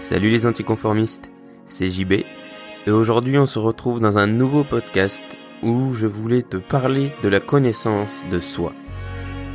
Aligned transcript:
Salut 0.00 0.30
les 0.30 0.46
anticonformistes, 0.46 1.30
c'est 1.66 1.90
JB 1.90 2.24
et 2.86 2.90
aujourd'hui 2.90 3.36
on 3.36 3.44
se 3.44 3.58
retrouve 3.58 4.00
dans 4.00 4.16
un 4.16 4.26
nouveau 4.26 4.64
podcast 4.64 5.22
où 5.62 5.92
je 5.92 6.06
voulais 6.06 6.40
te 6.40 6.56
parler 6.56 7.12
de 7.22 7.28
la 7.28 7.38
connaissance 7.38 8.24
de 8.32 8.40
soi. 8.40 8.72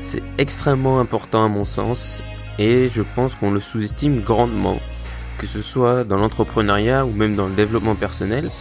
C'est 0.01 0.21
extrêmement 0.37 0.99
important 0.99 1.43
à 1.43 1.47
mon 1.47 1.65
sens 1.65 2.21
et 2.59 2.89
je 2.93 3.01
pense 3.15 3.33
qu'on 3.33 3.49
le 3.49 3.59
sous-estime 3.59 4.21
grandement, 4.21 4.79
que 5.39 5.47
ce 5.47 5.63
soit 5.63 6.03
dans 6.03 6.17
l'entrepreneuriat 6.17 7.07
ou 7.07 7.11
même 7.11 7.35
dans 7.35 7.47
le 7.47 7.55
développement 7.55 7.95
personnel. 7.95 8.51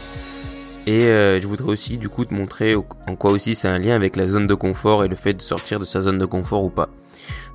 Et 0.86 1.04
euh, 1.04 1.40
je 1.40 1.46
voudrais 1.46 1.70
aussi 1.70 1.96
du 1.96 2.08
coup 2.08 2.24
te 2.24 2.34
montrer 2.34 2.74
en 2.74 3.16
quoi 3.16 3.30
aussi 3.30 3.54
c'est 3.54 3.68
un 3.68 3.78
lien 3.78 3.94
avec 3.94 4.16
la 4.16 4.26
zone 4.26 4.46
de 4.46 4.54
confort 4.54 5.04
et 5.04 5.08
le 5.08 5.16
fait 5.16 5.32
de 5.32 5.42
sortir 5.42 5.80
de 5.80 5.84
sa 5.84 6.02
zone 6.02 6.18
de 6.18 6.26
confort 6.26 6.62
ou 6.62 6.70
pas. 6.70 6.90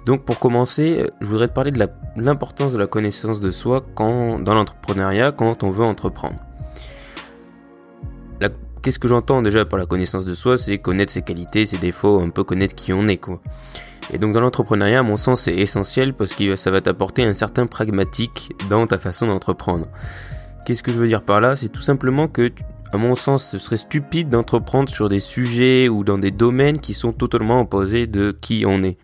Donc 0.06 0.24
pour 0.24 0.40
commencer, 0.40 1.10
je 1.22 1.26
voudrais 1.28 1.48
te 1.48 1.54
parler 1.54 1.72
de 1.72 1.88
l'importance 2.16 2.74
de 2.74 2.78
la 2.78 2.88
connaissance 2.88 3.40
de 3.40 3.52
soi 3.52 3.86
quand, 3.96 4.40
dans 4.40 4.56
l'entrepreneuriat 4.56 5.32
quand 5.32 5.64
on 5.64 5.72
veut 5.72 5.86
entreprendre. 5.86 6.40
Qu'est-ce 8.82 8.98
que 9.00 9.10
j'entends 9.10 9.42
déjà 9.42 9.66
par 9.66 9.78
la 9.78 9.86
connaissance 9.86 10.24
de 10.24 10.34
soi? 10.34 10.58
C'est 10.58 10.78
connaître 10.78 11.12
ses 11.12 11.22
qualités, 11.22 11.66
ses 11.66 11.78
défauts, 11.78 12.22
un 12.22 12.30
peu 12.30 12.46
connaître 12.46 12.76
qui 12.76 12.94
on 12.94 13.10
est 13.10 13.18
quoi. 13.18 13.42
Et 14.14 14.18
donc 14.18 14.34
dans 14.34 14.40
l'entrepreneuriat, 14.40 15.00
à 15.00 15.04
mon 15.04 15.18
sens, 15.18 15.44
c'est 15.44 15.56
essentiel 15.56 16.14
parce 16.14 16.34
que 16.34 16.56
ça 16.56 16.72
va 16.72 16.80
t'apporter 16.80 17.24
un 17.24 17.34
certain 17.34 17.68
pragmatique 17.68 18.54
dans 18.70 18.88
ta 18.88 18.98
façon 18.98 19.28
d'entreprendre. 19.28 19.88
Qu'est-ce 20.66 20.82
que 20.82 20.94
je 20.94 20.98
veux 20.98 21.08
dire 21.08 21.24
par 21.24 21.42
là? 21.42 21.58
C'est 21.58 21.68
tout 21.68 21.82
simplement 21.82 22.30
que, 22.30 22.52
à 22.92 22.98
mon 22.98 23.16
sens, 23.16 23.50
ce 23.50 23.58
serait 23.58 23.78
stupide 23.78 24.30
d'entreprendre 24.30 24.90
sur 24.90 25.10
des 25.10 25.20
sujets 25.20 25.88
ou 25.90 26.04
dans 26.04 26.18
des 26.18 26.32
domaines 26.32 26.80
qui 26.80 26.94
sont 26.94 27.14
totalement 27.14 27.62
opposés 27.62 28.08
de 28.08 28.36
qui 28.40 28.64
on 28.66 28.84
est. 28.84 28.98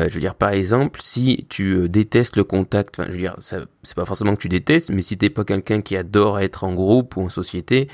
Euh, 0.00 0.08
je 0.08 0.14
veux 0.14 0.20
dire, 0.20 0.34
par 0.34 0.50
exemple, 0.50 1.00
si 1.02 1.46
tu 1.48 1.74
euh, 1.74 1.88
détestes 1.88 2.36
le 2.36 2.44
contact, 2.44 2.98
enfin, 2.98 3.08
je 3.08 3.14
veux 3.14 3.20
dire, 3.20 3.36
c'est 3.40 3.94
pas 3.94 4.04
forcément 4.04 4.34
que 4.34 4.40
tu 4.40 4.48
détestes, 4.48 4.90
mais 4.90 5.02
si 5.02 5.18
t'es 5.18 5.30
pas 5.30 5.44
quelqu'un 5.44 5.82
qui 5.82 5.96
adore 5.96 6.40
être 6.40 6.64
en 6.64 6.72
groupe 6.74 7.16
ou 7.16 7.22
en 7.22 7.28
société, 7.28 7.88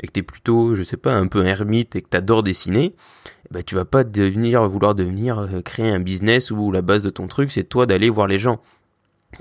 et 0.00 0.06
que 0.06 0.12
t'es 0.12 0.22
plutôt, 0.22 0.74
je 0.74 0.82
sais 0.82 0.96
pas, 0.96 1.12
un 1.12 1.26
peu 1.26 1.44
ermite 1.44 1.94
et 1.96 2.02
que 2.02 2.08
t'adores 2.08 2.42
dessiner, 2.42 2.94
bah, 3.50 3.62
tu 3.62 3.74
vas 3.74 3.84
pas 3.84 4.04
devenir, 4.04 4.66
vouloir 4.68 4.94
devenir, 4.94 5.38
euh, 5.40 5.60
créer 5.60 5.90
un 5.90 6.00
business 6.00 6.50
où 6.50 6.72
la 6.72 6.82
base 6.82 7.02
de 7.02 7.10
ton 7.10 7.26
truc, 7.26 7.52
c'est 7.52 7.64
toi 7.64 7.86
d'aller 7.86 8.08
voir 8.08 8.26
les 8.26 8.38
gens. 8.38 8.60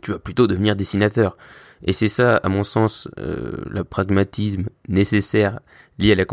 Tu 0.02 0.12
vas 0.12 0.20
plutôt 0.20 0.48
devenir 0.48 0.75
dessinateur. 0.75 1.38
Et 1.84 1.94
c'est 1.94 2.08
ça, 2.08 2.38
à 2.38 2.50
mon 2.50 2.64
sens, 2.64 3.08
euh, 3.20 3.54
le 3.70 3.84
pragmatisme 3.84 4.66
nécessaire 4.88 5.60
lié 5.98 6.12
à 6.12 6.16
la, 6.16 6.26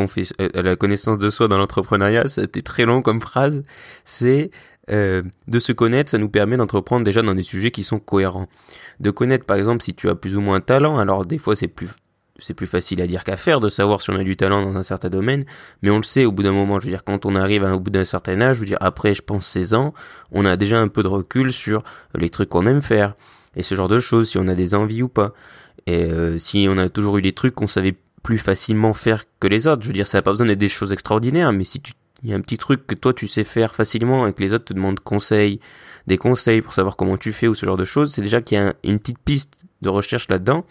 à 0.55 0.63
la 0.63 0.77
connaissance 0.77 1.19
de 1.19 1.31
soi 1.31 1.49
dans 1.49 1.59
l'entrepreneuriat. 1.59 2.29
C'était 2.29 2.63
très 2.63 2.85
long 2.85 3.03
comme 3.03 3.21
phrase. 3.21 3.63
C'est 4.05 4.51
euh, 4.91 5.23
de 5.49 5.59
se 5.59 5.73
connaître, 5.73 6.11
ça 6.11 6.19
nous 6.19 6.31
permet 6.31 6.57
d'entreprendre 6.57 7.05
déjà 7.05 7.21
dans 7.21 7.35
des 7.35 7.43
sujets 7.43 7.71
qui 7.71 7.85
sont 7.85 7.99
cohérents. 7.99 8.49
De 9.01 9.11
connaître 9.11 9.45
par 9.45 9.59
exemple 9.59 9.83
si 9.83 9.95
tu 9.95 10.09
as 10.09 10.15
plus 10.15 10.37
ou 10.37 10.41
moins 10.41 10.61
de 10.61 10.65
talent, 10.65 10.99
alors 10.99 11.27
des 11.27 11.39
fois 11.39 11.55
c'est 11.57 11.69
plus 11.69 11.89
c'est 12.41 12.55
plus 12.55 12.69
facile 12.69 13.03
à 13.03 13.09
dire 13.09 13.25
qu'à 13.25 13.37
faire 13.37 13.61
de 13.61 13.69
savoir 13.69 14.01
si 14.01 14.11
on 14.11 14.15
a 14.15 14.23
du 14.23 14.37
talent 14.37 14.63
dans 14.63 14.77
un 14.77 14.85
certain 14.85 15.11
domaine, 15.11 15.45
mais 15.83 15.91
on 15.91 15.97
le 15.97 16.05
sait 16.05 16.25
au 16.25 16.31
bout 16.31 16.45
d'un 16.45 16.53
moment, 16.53 16.79
je 16.79 16.87
veux 16.87 16.93
dire 16.93 17.05
quand 17.05 17.27
on 17.27 17.35
arrive 17.35 17.65
à, 17.65 17.75
au 17.75 17.81
bout 17.81 17.91
d'un 17.91 18.05
certain 18.05 18.41
âge, 18.41 18.57
je 18.57 18.61
veux 18.61 18.67
dire 18.67 18.79
après 18.81 19.15
je 19.15 19.23
pense 19.23 19.47
16 19.47 19.75
ans, 19.75 19.93
on 20.33 20.47
a 20.47 20.57
déjà 20.57 20.81
un 20.81 20.89
peu 20.89 21.03
de 21.03 21.09
recul 21.09 21.53
sur 21.53 21.83
les 22.15 22.31
trucs 22.31 22.49
qu'on 22.49 22.67
aime 22.67 22.81
faire 22.81 23.15
et 23.59 23.63
ce 23.63 23.75
genre 23.75 23.89
de 23.89 23.99
choses, 23.99 24.31
si 24.31 24.39
on 24.39 24.47
a 24.47 24.55
des 24.55 24.75
envies 24.75 25.03
ou 25.03 25.09
pas. 25.09 25.35
Et 25.87 26.05
euh, 26.05 26.39
si 26.39 26.67
on 26.71 26.79
a 26.79 26.89
toujours 26.89 27.19
eu 27.19 27.23
des 27.23 27.33
trucs 27.33 27.55
qu'on 27.55 27.67
savait 27.67 27.97
plus 28.23 28.39
facilement 28.39 28.95
faire 28.95 29.25
que 29.41 29.49
les 29.49 29.67
autres, 29.67 29.83
je 29.83 29.89
veux 29.89 29.95
dire 29.95 30.07
ça 30.07 30.19
n'a 30.19 30.23
pas 30.23 30.31
besoin 30.31 30.47
d'être 30.47 30.59
des 30.59 30.69
choses 30.69 30.93
extraordinaires, 30.93 31.53
mais 31.53 31.65
si 31.65 31.81
tu 31.81 31.93
y 32.25 32.33
a 32.33 32.37
un 32.37 32.41
petit 32.41 32.59
truc 32.59 32.87
que 32.87 32.95
toi 32.95 33.13
tu 33.13 33.29
sais 33.29 33.45
faire 33.45 33.75
facilement 33.75 34.27
et 34.27 34.33
que 34.33 34.43
les 34.43 34.53
autres 34.53 34.65
te 34.65 34.75
demandent 34.75 35.01
conseils, 35.01 35.61
des 36.07 36.19
conseils 36.19 36.63
pour 36.63 36.73
savoir 36.73 36.97
comment 36.97 37.17
tu 37.17 37.33
fais 37.33 37.47
ou 37.47 37.55
ce 37.55 37.65
genre 37.65 37.77
de 37.77 37.85
choses, 37.85 38.13
c'est 38.13 38.23
déjà 38.23 38.41
qu'il 38.41 38.59
y 38.59 38.61
a 38.61 38.75
une 38.83 38.99
petite 38.99 39.21
piste 39.21 39.67
de 39.83 39.89
recherche 39.89 40.29
là-dedans. 40.29 40.65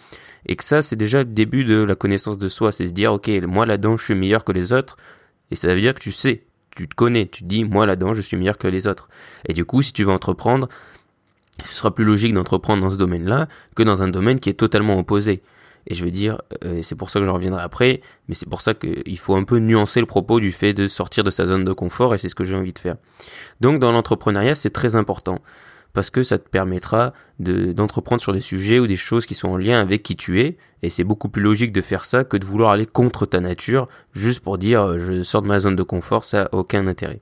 Et 0.45 0.55
que 0.55 0.63
ça 0.63 0.81
c'est 0.81 0.95
déjà 0.95 1.19
le 1.19 1.25
début 1.25 1.63
de 1.63 1.83
la 1.83 1.95
connaissance 1.95 2.37
de 2.37 2.47
soi, 2.47 2.71
c'est 2.71 2.87
se 2.87 2.93
dire 2.93 3.13
ok 3.13 3.29
moi 3.47 3.65
là-dedans 3.65 3.97
je 3.97 4.05
suis 4.05 4.15
meilleur 4.15 4.43
que 4.43 4.51
les 4.51 4.73
autres. 4.73 4.97
Et 5.51 5.55
ça 5.55 5.73
veut 5.73 5.81
dire 5.81 5.95
que 5.95 5.99
tu 5.99 6.11
sais, 6.11 6.43
tu 6.75 6.87
te 6.87 6.95
connais, 6.95 7.25
tu 7.25 7.43
te 7.43 7.47
dis 7.47 7.63
moi 7.63 7.85
là-dedans 7.85 8.13
je 8.13 8.21
suis 8.21 8.37
meilleur 8.37 8.57
que 8.57 8.67
les 8.67 8.87
autres. 8.87 9.09
Et 9.47 9.53
du 9.53 9.65
coup 9.65 9.81
si 9.81 9.93
tu 9.93 10.03
veux 10.03 10.11
entreprendre, 10.11 10.67
ce 11.63 11.73
sera 11.73 11.93
plus 11.93 12.05
logique 12.05 12.33
d'entreprendre 12.33 12.83
dans 12.83 12.91
ce 12.91 12.97
domaine-là 12.97 13.47
que 13.75 13.83
dans 13.83 14.03
un 14.03 14.07
domaine 14.07 14.39
qui 14.39 14.49
est 14.49 14.53
totalement 14.53 14.97
opposé. 14.97 15.41
Et 15.87 15.95
je 15.95 16.03
veux 16.03 16.11
dire, 16.11 16.41
euh, 16.65 16.81
c'est 16.83 16.95
pour 16.95 17.09
ça 17.09 17.19
que 17.19 17.25
j'en 17.25 17.33
reviendrai 17.33 17.61
après, 17.61 18.01
mais 18.27 18.35
c'est 18.35 18.49
pour 18.49 18.61
ça 18.61 18.73
qu'il 18.73 19.17
faut 19.17 19.35
un 19.35 19.43
peu 19.43 19.57
nuancer 19.57 20.01
le 20.01 20.05
propos 20.05 20.39
du 20.39 20.51
fait 20.51 20.73
de 20.73 20.87
sortir 20.87 21.23
de 21.23 21.31
sa 21.31 21.45
zone 21.45 21.63
de 21.63 21.71
confort, 21.71 22.13
et 22.13 22.17
c'est 22.17 22.29
ce 22.29 22.35
que 22.35 22.43
j'ai 22.43 22.55
envie 22.55 22.73
de 22.73 22.79
faire. 22.79 22.97
Donc 23.61 23.79
dans 23.79 23.93
l'entrepreneuriat, 23.93 24.53
c'est 24.53 24.69
très 24.69 24.95
important, 24.97 25.39
parce 25.93 26.09
que 26.09 26.23
ça 26.23 26.37
te 26.39 26.49
permettra 26.49 27.13
d'entreprendre 27.39 28.21
sur 28.21 28.33
des 28.33 28.41
sujets 28.41 28.79
ou 28.79 28.87
des 28.87 28.97
choses 28.97 29.25
qui 29.25 29.33
sont 29.33 29.47
en 29.47 29.57
lien 29.57 29.79
avec 29.79 30.03
qui 30.03 30.17
tu 30.17 30.41
es, 30.41 30.57
et 30.83 30.89
c'est 30.89 31.05
beaucoup 31.05 31.29
plus 31.29 31.41
logique 31.41 31.71
de 31.71 31.81
faire 31.81 32.03
ça 32.03 32.25
que 32.25 32.35
de 32.35 32.45
vouloir 32.45 32.71
aller 32.71 32.85
contre 32.85 33.25
ta 33.25 33.39
nature, 33.39 33.87
juste 34.11 34.41
pour 34.41 34.57
dire 34.57 34.81
euh, 34.81 34.99
je 34.99 35.23
sors 35.23 35.41
de 35.41 35.47
ma 35.47 35.61
zone 35.61 35.77
de 35.77 35.83
confort, 35.83 36.25
ça 36.25 36.43
a 36.43 36.55
aucun 36.55 36.85
intérêt. 36.87 37.21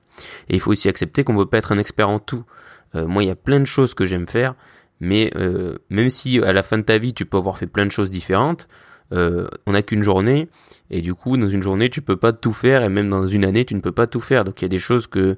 Et 0.49 0.55
il 0.55 0.59
faut 0.59 0.71
aussi 0.71 0.89
accepter 0.89 1.23
qu'on 1.23 1.33
ne 1.33 1.43
peut 1.43 1.49
pas 1.49 1.59
être 1.59 1.71
un 1.71 1.77
expert 1.77 2.09
en 2.09 2.17
tout. 2.17 2.45
Euh, 2.95 3.07
moi, 3.07 3.23
il 3.23 3.27
y 3.27 3.31
a 3.31 3.35
plein 3.35 3.59
de 3.59 3.65
choses 3.65 3.93
que 3.93 4.05
j'aime 4.05 4.27
faire, 4.27 4.55
mais 4.99 5.31
euh, 5.35 5.75
même 5.89 6.09
si 6.09 6.39
à 6.39 6.53
la 6.53 6.63
fin 6.63 6.77
de 6.77 6.83
ta 6.83 6.97
vie 6.97 7.13
tu 7.13 7.25
peux 7.25 7.37
avoir 7.37 7.57
fait 7.57 7.67
plein 7.67 7.85
de 7.85 7.91
choses 7.91 8.09
différentes, 8.09 8.67
euh, 9.11 9.47
on 9.67 9.73
n'a 9.73 9.83
qu'une 9.83 10.01
journée 10.01 10.47
et 10.89 11.01
du 11.01 11.13
coup 11.13 11.37
dans 11.37 11.47
une 11.47 11.61
journée 11.61 11.91
tu 11.91 12.01
peux 12.01 12.15
pas 12.15 12.33
tout 12.33 12.53
faire 12.53 12.81
et 12.81 12.89
même 12.89 13.07
dans 13.07 13.27
une 13.27 13.45
année 13.45 13.63
tu 13.63 13.75
ne 13.75 13.81
peux 13.81 13.91
pas 13.91 14.07
tout 14.07 14.21
faire. 14.21 14.43
Donc 14.45 14.61
il 14.61 14.65
y 14.65 14.65
a 14.65 14.69
des 14.69 14.79
choses 14.79 15.07
que 15.07 15.37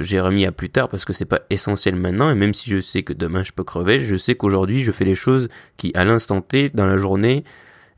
j'ai 0.00 0.18
remis 0.20 0.46
à 0.46 0.52
plus 0.52 0.70
tard 0.70 0.88
parce 0.88 1.04
que 1.04 1.12
c'est 1.12 1.26
pas 1.26 1.42
essentiel 1.50 1.96
maintenant 1.96 2.30
et 2.30 2.34
même 2.34 2.54
si 2.54 2.70
je 2.70 2.80
sais 2.80 3.02
que 3.02 3.12
demain 3.12 3.44
je 3.44 3.52
peux 3.52 3.62
crever, 3.62 4.00
je 4.00 4.16
sais 4.16 4.34
qu'aujourd'hui 4.34 4.82
je 4.82 4.90
fais 4.90 5.04
les 5.04 5.14
choses 5.14 5.48
qui 5.76 5.92
à 5.94 6.04
l'instant 6.06 6.40
T 6.40 6.70
dans 6.70 6.86
la 6.86 6.96
journée 6.96 7.44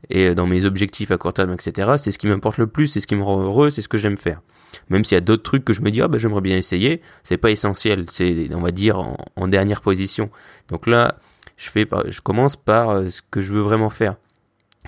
et 0.09 0.35
dans 0.35 0.47
mes 0.47 0.65
objectifs 0.65 1.11
à 1.11 1.17
court 1.17 1.33
terme 1.33 1.53
etc. 1.53 1.93
C'est 2.01 2.11
ce 2.11 2.17
qui 2.17 2.27
m'importe 2.27 2.57
le 2.57 2.67
plus, 2.67 2.87
c'est 2.87 2.99
ce 2.99 3.07
qui 3.07 3.15
me 3.15 3.23
rend 3.23 3.41
heureux, 3.41 3.69
c'est 3.69 3.81
ce 3.81 3.89
que 3.89 3.97
j'aime 3.97 4.17
faire. 4.17 4.41
Même 4.89 5.03
s'il 5.03 5.15
y 5.15 5.17
a 5.17 5.21
d'autres 5.21 5.43
trucs 5.43 5.65
que 5.65 5.73
je 5.73 5.81
me 5.81 5.91
dis, 5.91 6.01
ah 6.01 6.07
ben 6.07 6.19
j'aimerais 6.19 6.41
bien 6.41 6.57
essayer, 6.57 7.01
c'est 7.23 7.37
pas 7.37 7.51
essentiel, 7.51 8.05
c'est 8.11 8.53
on 8.53 8.61
va 8.61 8.71
dire 8.71 8.99
en, 9.35 9.47
dernière 9.47 9.81
position. 9.81 10.29
Donc 10.67 10.87
là, 10.87 11.17
je 11.57 11.69
fais, 11.69 11.87
je 12.07 12.21
commence 12.21 12.55
par 12.55 12.89
euh, 12.89 13.09
ce 13.09 13.21
que 13.29 13.41
je 13.41 13.53
veux 13.53 13.61
vraiment 13.61 13.89
faire. 13.89 14.15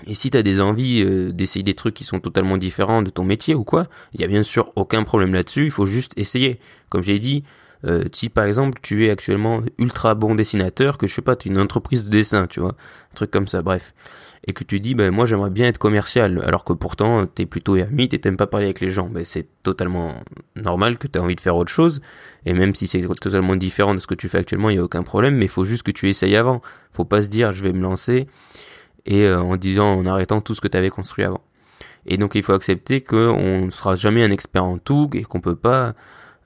Et 0.06 0.14
si 0.14 0.30
tu 0.30 0.38
as 0.38 0.42
des 0.42 0.60
envies 0.60 1.02
euh, 1.02 1.32
d'essayer 1.32 1.62
des 1.62 1.74
trucs 1.74 1.94
qui 1.94 2.04
sont 2.04 2.20
totalement 2.20 2.56
différents 2.56 3.02
de 3.02 3.10
ton 3.10 3.24
métier 3.24 3.54
ou 3.54 3.64
quoi, 3.64 3.86
il 4.14 4.20
y 4.20 4.24
a 4.24 4.26
bien 4.26 4.42
sûr 4.42 4.72
aucun 4.76 5.04
problème 5.04 5.34
là-dessus, 5.34 5.64
il 5.64 5.70
faut 5.70 5.86
juste 5.86 6.12
essayer. 6.16 6.58
Comme 6.88 7.02
j'ai 7.02 7.18
dit, 7.18 7.44
euh, 7.84 8.04
si 8.12 8.28
par 8.28 8.44
exemple 8.44 8.78
tu 8.82 9.06
es 9.06 9.10
actuellement 9.10 9.60
ultra 9.78 10.14
bon 10.14 10.34
dessinateur, 10.34 10.98
que 10.98 11.06
je 11.06 11.14
sais 11.14 11.22
pas, 11.22 11.36
tu 11.36 11.48
es 11.48 11.52
une 11.52 11.58
entreprise 11.58 12.04
de 12.04 12.08
dessin, 12.08 12.46
tu 12.46 12.60
vois, 12.60 12.70
un 12.72 13.14
truc 13.14 13.30
comme 13.30 13.48
ça, 13.48 13.62
bref, 13.62 13.92
et 14.44 14.52
que 14.52 14.64
tu 14.64 14.80
dis, 14.80 14.94
ben 14.94 15.12
moi 15.12 15.24
j'aimerais 15.24 15.50
bien 15.50 15.66
être 15.66 15.78
commercial, 15.78 16.42
alors 16.44 16.64
que 16.64 16.72
pourtant 16.72 17.26
t'es 17.26 17.46
plutôt 17.46 17.76
ermite 17.76 18.12
et 18.12 18.20
t'aimes 18.20 18.36
pas 18.36 18.48
parler 18.48 18.66
avec 18.66 18.80
les 18.80 18.90
gens, 18.90 19.08
ben 19.08 19.24
c'est 19.24 19.46
totalement 19.62 20.14
normal 20.56 20.98
que 20.98 21.06
as 21.16 21.22
envie 21.22 21.36
de 21.36 21.40
faire 21.40 21.56
autre 21.56 21.70
chose, 21.70 22.00
et 22.44 22.52
même 22.52 22.74
si 22.74 22.86
c'est 22.86 23.02
totalement 23.02 23.54
différent 23.54 23.94
de 23.94 24.00
ce 24.00 24.06
que 24.06 24.14
tu 24.14 24.28
fais 24.28 24.38
actuellement, 24.38 24.70
il 24.70 24.76
y 24.76 24.78
a 24.78 24.84
aucun 24.84 25.04
problème, 25.04 25.36
mais 25.36 25.46
faut 25.46 25.64
juste 25.64 25.84
que 25.84 25.92
tu 25.92 26.08
essayes 26.08 26.36
avant. 26.36 26.60
Faut 26.92 27.04
pas 27.04 27.22
se 27.22 27.28
dire, 27.28 27.52
je 27.52 27.62
vais 27.62 27.72
me 27.72 27.82
lancer 27.82 28.26
et 29.06 29.24
euh, 29.24 29.40
en 29.40 29.56
disant, 29.56 29.94
en 29.94 30.06
arrêtant 30.06 30.40
tout 30.40 30.54
ce 30.54 30.60
que 30.60 30.68
tu 30.68 30.76
avais 30.76 30.90
construit 30.90 31.24
avant. 31.24 31.42
Et 32.06 32.16
donc 32.16 32.34
il 32.34 32.42
faut 32.42 32.52
accepter 32.52 33.00
qu'on 33.00 33.66
ne 33.66 33.70
sera 33.70 33.94
jamais 33.96 34.24
un 34.24 34.30
expert 34.30 34.64
en 34.64 34.78
tout 34.78 35.08
et 35.14 35.22
qu'on 35.22 35.40
peut 35.40 35.56
pas 35.56 35.94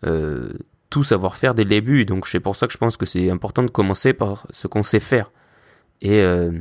euh, 0.06 0.50
tout 0.90 1.02
savoir 1.02 1.36
faire 1.36 1.54
dès 1.54 1.64
le 1.64 1.70
début. 1.70 2.04
Donc 2.04 2.28
c'est 2.28 2.40
pour 2.40 2.56
ça 2.56 2.66
que 2.66 2.72
je 2.72 2.78
pense 2.78 2.96
que 2.96 3.06
c'est 3.06 3.30
important 3.30 3.62
de 3.62 3.70
commencer 3.70 4.12
par 4.12 4.46
ce 4.50 4.66
qu'on 4.66 4.82
sait 4.82 5.00
faire. 5.00 5.32
Et, 6.02 6.20
euh, 6.20 6.52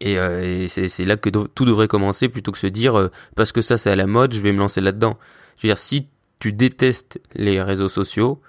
et, 0.00 0.18
euh, 0.18 0.66
c'est 0.68 1.04
là 1.04 1.16
que 1.16 1.30
tout 1.30 1.64
devrait 1.64 1.88
commencer 1.88 2.28
plutôt 2.28 2.52
que 2.52 2.58
se 2.58 2.66
dire 2.66 2.98
euh, 2.98 3.08
parce 3.36 3.52
que 3.52 3.60
ça 3.60 3.78
c'est 3.78 3.90
à 3.90 3.96
la 3.96 4.06
mode, 4.06 4.34
je 4.34 4.40
vais 4.40 4.52
me 4.52 4.58
lancer 4.58 4.80
là-dedans. 4.80 5.18
Je 5.56 5.66
veux 5.66 5.68
dire, 5.72 5.78
si 5.78 6.08
tu 6.38 6.52
détestes 6.52 7.20
les 7.34 7.62
réseaux 7.62 7.88
sociaux, 7.88 8.40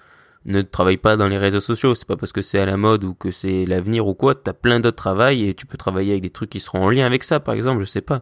ne 0.44 0.62
travaille 0.62 0.96
pas 0.96 1.16
dans 1.16 1.28
les 1.28 1.38
réseaux 1.38 1.60
sociaux. 1.60 1.94
C'est 1.94 2.06
pas 2.06 2.16
parce 2.16 2.32
que 2.32 2.42
c'est 2.42 2.58
à 2.58 2.66
la 2.66 2.76
mode 2.76 3.04
ou 3.04 3.14
que 3.14 3.30
c'est 3.30 3.66
l'avenir 3.66 4.06
ou 4.06 4.14
quoi. 4.14 4.34
T'as 4.34 4.52
plein 4.54 4.80
d'autres 4.80 4.96
travail 4.96 5.46
et 5.48 5.54
tu 5.54 5.66
peux 5.66 5.76
travailler 5.76 6.12
avec 6.12 6.22
des 6.22 6.30
trucs 6.30 6.50
qui 6.50 6.60
seront 6.60 6.82
en 6.84 6.90
lien 6.90 7.06
avec 7.06 7.22
ça, 7.22 7.40
par 7.40 7.54
exemple. 7.54 7.80
Je 7.80 7.86
sais 7.86 8.00
pas. 8.00 8.20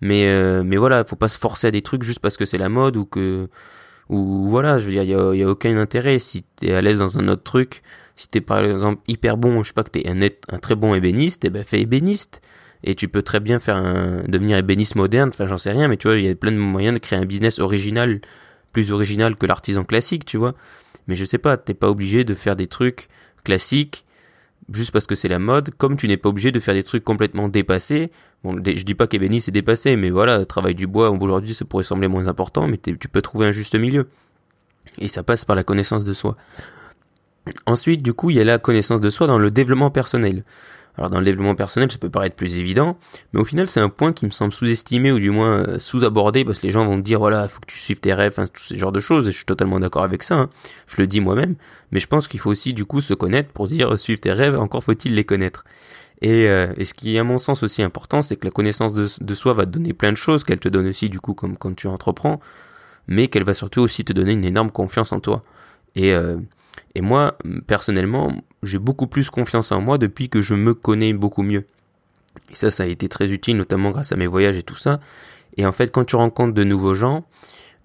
Mais 0.00 0.28
euh, 0.28 0.62
mais 0.64 0.76
voilà, 0.76 1.04
faut 1.04 1.16
pas 1.16 1.28
se 1.28 1.38
forcer 1.38 1.66
à 1.68 1.70
des 1.70 1.82
trucs 1.82 2.02
juste 2.04 2.20
parce 2.20 2.36
que 2.36 2.44
c'est 2.46 2.58
la 2.58 2.68
mode 2.68 2.96
ou 2.96 3.04
que 3.04 3.48
ou 4.08 4.48
voilà, 4.48 4.78
je 4.78 4.86
veux 4.86 4.92
dire, 4.92 5.02
y 5.02 5.14
a, 5.14 5.34
y 5.34 5.42
a, 5.42 5.48
aucun 5.48 5.76
intérêt. 5.76 6.18
Si 6.18 6.44
t'es 6.56 6.72
à 6.72 6.80
l'aise 6.82 6.98
dans 6.98 7.18
un 7.18 7.28
autre 7.28 7.42
truc, 7.42 7.82
si 8.18 8.28
t'es 8.28 8.40
par 8.40 8.64
exemple 8.64 9.00
hyper 9.06 9.36
bon, 9.36 9.62
je 9.62 9.68
sais 9.68 9.72
pas 9.72 9.84
que 9.84 9.90
t'es 9.90 10.08
un, 10.08 10.20
un 10.20 10.58
très 10.58 10.74
bon 10.74 10.92
ébéniste, 10.92 11.44
et 11.44 11.46
eh 11.46 11.50
ben 11.50 11.62
fais 11.62 11.80
ébéniste. 11.80 12.42
Et 12.82 12.96
tu 12.96 13.06
peux 13.06 13.22
très 13.22 13.38
bien 13.38 13.60
faire 13.60 13.76
un, 13.76 14.24
devenir 14.26 14.58
ébéniste 14.58 14.96
moderne, 14.96 15.30
enfin 15.32 15.46
j'en 15.46 15.56
sais 15.56 15.70
rien, 15.70 15.86
mais 15.86 15.96
tu 15.96 16.08
vois, 16.08 16.16
il 16.16 16.24
y 16.24 16.28
a 16.28 16.34
plein 16.34 16.50
de 16.50 16.56
moyens 16.56 16.94
de 16.94 16.98
créer 16.98 17.18
un 17.18 17.24
business 17.24 17.60
original, 17.60 18.20
plus 18.72 18.90
original 18.90 19.36
que 19.36 19.46
l'artisan 19.46 19.84
classique, 19.84 20.24
tu 20.24 20.36
vois. 20.36 20.54
Mais 21.06 21.14
je 21.14 21.24
sais 21.24 21.38
pas, 21.38 21.56
t'es 21.56 21.74
pas 21.74 21.88
obligé 21.88 22.24
de 22.24 22.34
faire 22.34 22.56
des 22.56 22.66
trucs 22.66 23.08
classiques 23.44 24.04
juste 24.72 24.90
parce 24.90 25.06
que 25.06 25.14
c'est 25.14 25.28
la 25.28 25.38
mode, 25.38 25.70
comme 25.78 25.96
tu 25.96 26.08
n'es 26.08 26.16
pas 26.16 26.28
obligé 26.28 26.50
de 26.50 26.58
faire 26.58 26.74
des 26.74 26.82
trucs 26.82 27.04
complètement 27.04 27.48
dépassés. 27.48 28.10
Bon, 28.42 28.56
je 28.56 28.82
dis 28.82 28.94
pas 28.94 29.06
qu'ébéniste 29.06 29.46
c'est 29.46 29.52
dépassé, 29.52 29.94
mais 29.94 30.10
voilà, 30.10 30.44
travail 30.44 30.74
du 30.74 30.88
bois 30.88 31.10
aujourd'hui 31.10 31.54
ça 31.54 31.64
pourrait 31.64 31.84
sembler 31.84 32.08
moins 32.08 32.26
important, 32.26 32.66
mais 32.66 32.78
tu 32.78 32.96
peux 32.96 33.22
trouver 33.22 33.46
un 33.46 33.52
juste 33.52 33.76
milieu. 33.76 34.08
Et 34.98 35.06
ça 35.06 35.22
passe 35.22 35.44
par 35.44 35.54
la 35.54 35.62
connaissance 35.62 36.02
de 36.02 36.12
soi. 36.12 36.36
Ensuite, 37.66 38.02
du 38.02 38.12
coup, 38.12 38.30
il 38.30 38.36
y 38.36 38.40
a 38.40 38.44
la 38.44 38.58
connaissance 38.58 39.00
de 39.00 39.10
soi 39.10 39.26
dans 39.26 39.38
le 39.38 39.50
développement 39.50 39.90
personnel. 39.90 40.44
Alors 40.98 41.10
dans 41.10 41.20
le 41.20 41.24
développement 41.24 41.54
personnel, 41.54 41.90
ça 41.92 41.98
peut 41.98 42.10
paraître 42.10 42.34
plus 42.34 42.58
évident, 42.58 42.98
mais 43.32 43.40
au 43.40 43.44
final, 43.44 43.68
c'est 43.68 43.78
un 43.78 43.88
point 43.88 44.12
qui 44.12 44.26
me 44.26 44.30
semble 44.30 44.52
sous-estimé 44.52 45.12
ou 45.12 45.20
du 45.20 45.30
moins 45.30 45.60
euh, 45.60 45.78
sous-abordé 45.78 46.44
parce 46.44 46.58
que 46.58 46.66
les 46.66 46.72
gens 46.72 46.84
vont 46.84 46.98
dire 46.98 47.20
voilà, 47.20 47.44
il 47.44 47.48
faut 47.48 47.60
que 47.60 47.66
tu 47.66 47.78
suives 47.78 48.00
tes 48.00 48.12
rêves, 48.12 48.32
enfin, 48.32 48.48
tous 48.48 48.64
ces 48.64 48.78
genres 48.78 48.90
de 48.90 48.98
choses. 48.98 49.28
Et 49.28 49.30
je 49.30 49.36
suis 49.36 49.44
totalement 49.44 49.78
d'accord 49.78 50.02
avec 50.02 50.24
ça. 50.24 50.34
Hein. 50.34 50.50
Je 50.88 51.00
le 51.00 51.06
dis 51.06 51.20
moi-même, 51.20 51.54
mais 51.92 52.00
je 52.00 52.08
pense 52.08 52.26
qu'il 52.26 52.40
faut 52.40 52.50
aussi 52.50 52.74
du 52.74 52.84
coup 52.84 53.00
se 53.00 53.14
connaître 53.14 53.50
pour 53.52 53.68
dire 53.68 53.96
suivre 53.98 54.18
tes 54.18 54.32
rêves. 54.32 54.58
Encore 54.58 54.82
faut-il 54.82 55.14
les 55.14 55.22
connaître. 55.24 55.64
Et, 56.20 56.48
euh, 56.48 56.72
et, 56.76 56.84
ce 56.84 56.94
qui 56.94 57.14
est 57.14 57.20
à 57.20 57.24
mon 57.24 57.38
sens 57.38 57.62
aussi 57.62 57.80
important, 57.80 58.20
c'est 58.20 58.34
que 58.34 58.44
la 58.44 58.50
connaissance 58.50 58.92
de, 58.92 59.06
de, 59.20 59.34
soi 59.36 59.54
va 59.54 59.66
te 59.66 59.70
donner 59.70 59.92
plein 59.92 60.10
de 60.10 60.16
choses, 60.16 60.42
qu'elle 60.42 60.58
te 60.58 60.68
donne 60.68 60.88
aussi 60.88 61.08
du 61.08 61.20
coup 61.20 61.32
comme 61.32 61.56
quand 61.56 61.76
tu 61.76 61.86
entreprends, 61.86 62.40
mais 63.06 63.28
qu'elle 63.28 63.44
va 63.44 63.54
surtout 63.54 63.82
aussi 63.82 64.04
te 64.04 64.12
donner 64.12 64.32
une 64.32 64.44
énorme 64.44 64.72
confiance 64.72 65.12
en 65.12 65.20
toi. 65.20 65.44
Et, 65.94 66.12
euh, 66.12 66.38
et 66.94 67.00
moi, 67.00 67.36
personnellement, 67.66 68.32
j'ai 68.62 68.78
beaucoup 68.78 69.06
plus 69.06 69.30
confiance 69.30 69.72
en 69.72 69.80
moi 69.80 69.98
depuis 69.98 70.28
que 70.28 70.42
je 70.42 70.54
me 70.54 70.74
connais 70.74 71.12
beaucoup 71.12 71.42
mieux. 71.42 71.64
Et 72.50 72.54
ça, 72.54 72.70
ça 72.70 72.84
a 72.84 72.86
été 72.86 73.08
très 73.08 73.30
utile, 73.30 73.56
notamment 73.56 73.90
grâce 73.90 74.12
à 74.12 74.16
mes 74.16 74.26
voyages 74.26 74.56
et 74.56 74.62
tout 74.62 74.76
ça. 74.76 75.00
Et 75.56 75.66
en 75.66 75.72
fait, 75.72 75.90
quand 75.90 76.04
tu 76.04 76.16
rencontres 76.16 76.54
de 76.54 76.64
nouveaux 76.64 76.94
gens, 76.94 77.24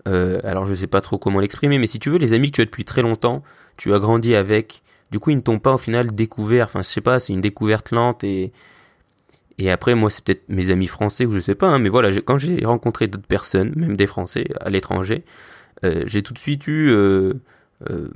euh, 0.08 0.40
alors 0.44 0.66
je 0.66 0.76
sais 0.76 0.88
pas 0.88 1.02
trop 1.02 1.18
comment 1.18 1.40
l'exprimer, 1.40 1.78
mais 1.80 1.88
si 1.88 2.00
tu 2.00 2.10
veux, 2.10 2.18
les 2.18 2.34
amis 2.34 2.52
que 2.52 2.58
tu 2.58 2.62
as 2.62 2.66
depuis 2.66 2.86
très 2.86 3.02
longtemps, 3.02 3.44
tu 3.78 3.94
as 3.94 4.00
grandi 4.00 4.36
avec, 4.36 4.84
du 5.12 5.20
coup, 5.20 5.32
ils 5.32 5.38
ne 5.38 5.42
t'ont 5.42 5.60
pas 5.60 5.74
au 5.74 5.78
final 5.78 6.14
découvert. 6.14 6.66
Enfin, 6.66 6.82
je 6.82 6.88
sais 6.88 7.02
pas, 7.02 7.20
c'est 7.20 7.34
une 7.34 7.42
découverte 7.42 7.92
lente 7.92 8.24
et 8.24 8.54
et 9.58 9.70
après, 9.70 9.96
moi, 9.96 10.10
c'est 10.10 10.24
peut-être 10.24 10.50
mes 10.50 10.70
amis 10.70 10.88
français 10.88 11.26
ou 11.26 11.32
je 11.32 11.40
sais 11.40 11.56
pas, 11.56 11.68
hein, 11.68 11.80
mais 11.80 11.90
voilà, 11.90 12.10
quand 12.22 12.38
j'ai 12.38 12.66
rencontré 12.66 13.08
d'autres 13.08 13.28
personnes, 13.28 13.74
même 13.76 13.96
des 13.96 14.08
Français 14.08 14.46
à 14.60 14.70
l'étranger, 14.70 15.24
euh, 15.86 16.04
j'ai 16.06 16.22
tout 16.24 16.34
de 16.34 16.40
suite 16.40 16.68
eu 16.68 16.90
euh, 16.90 17.34
euh, 17.90 18.10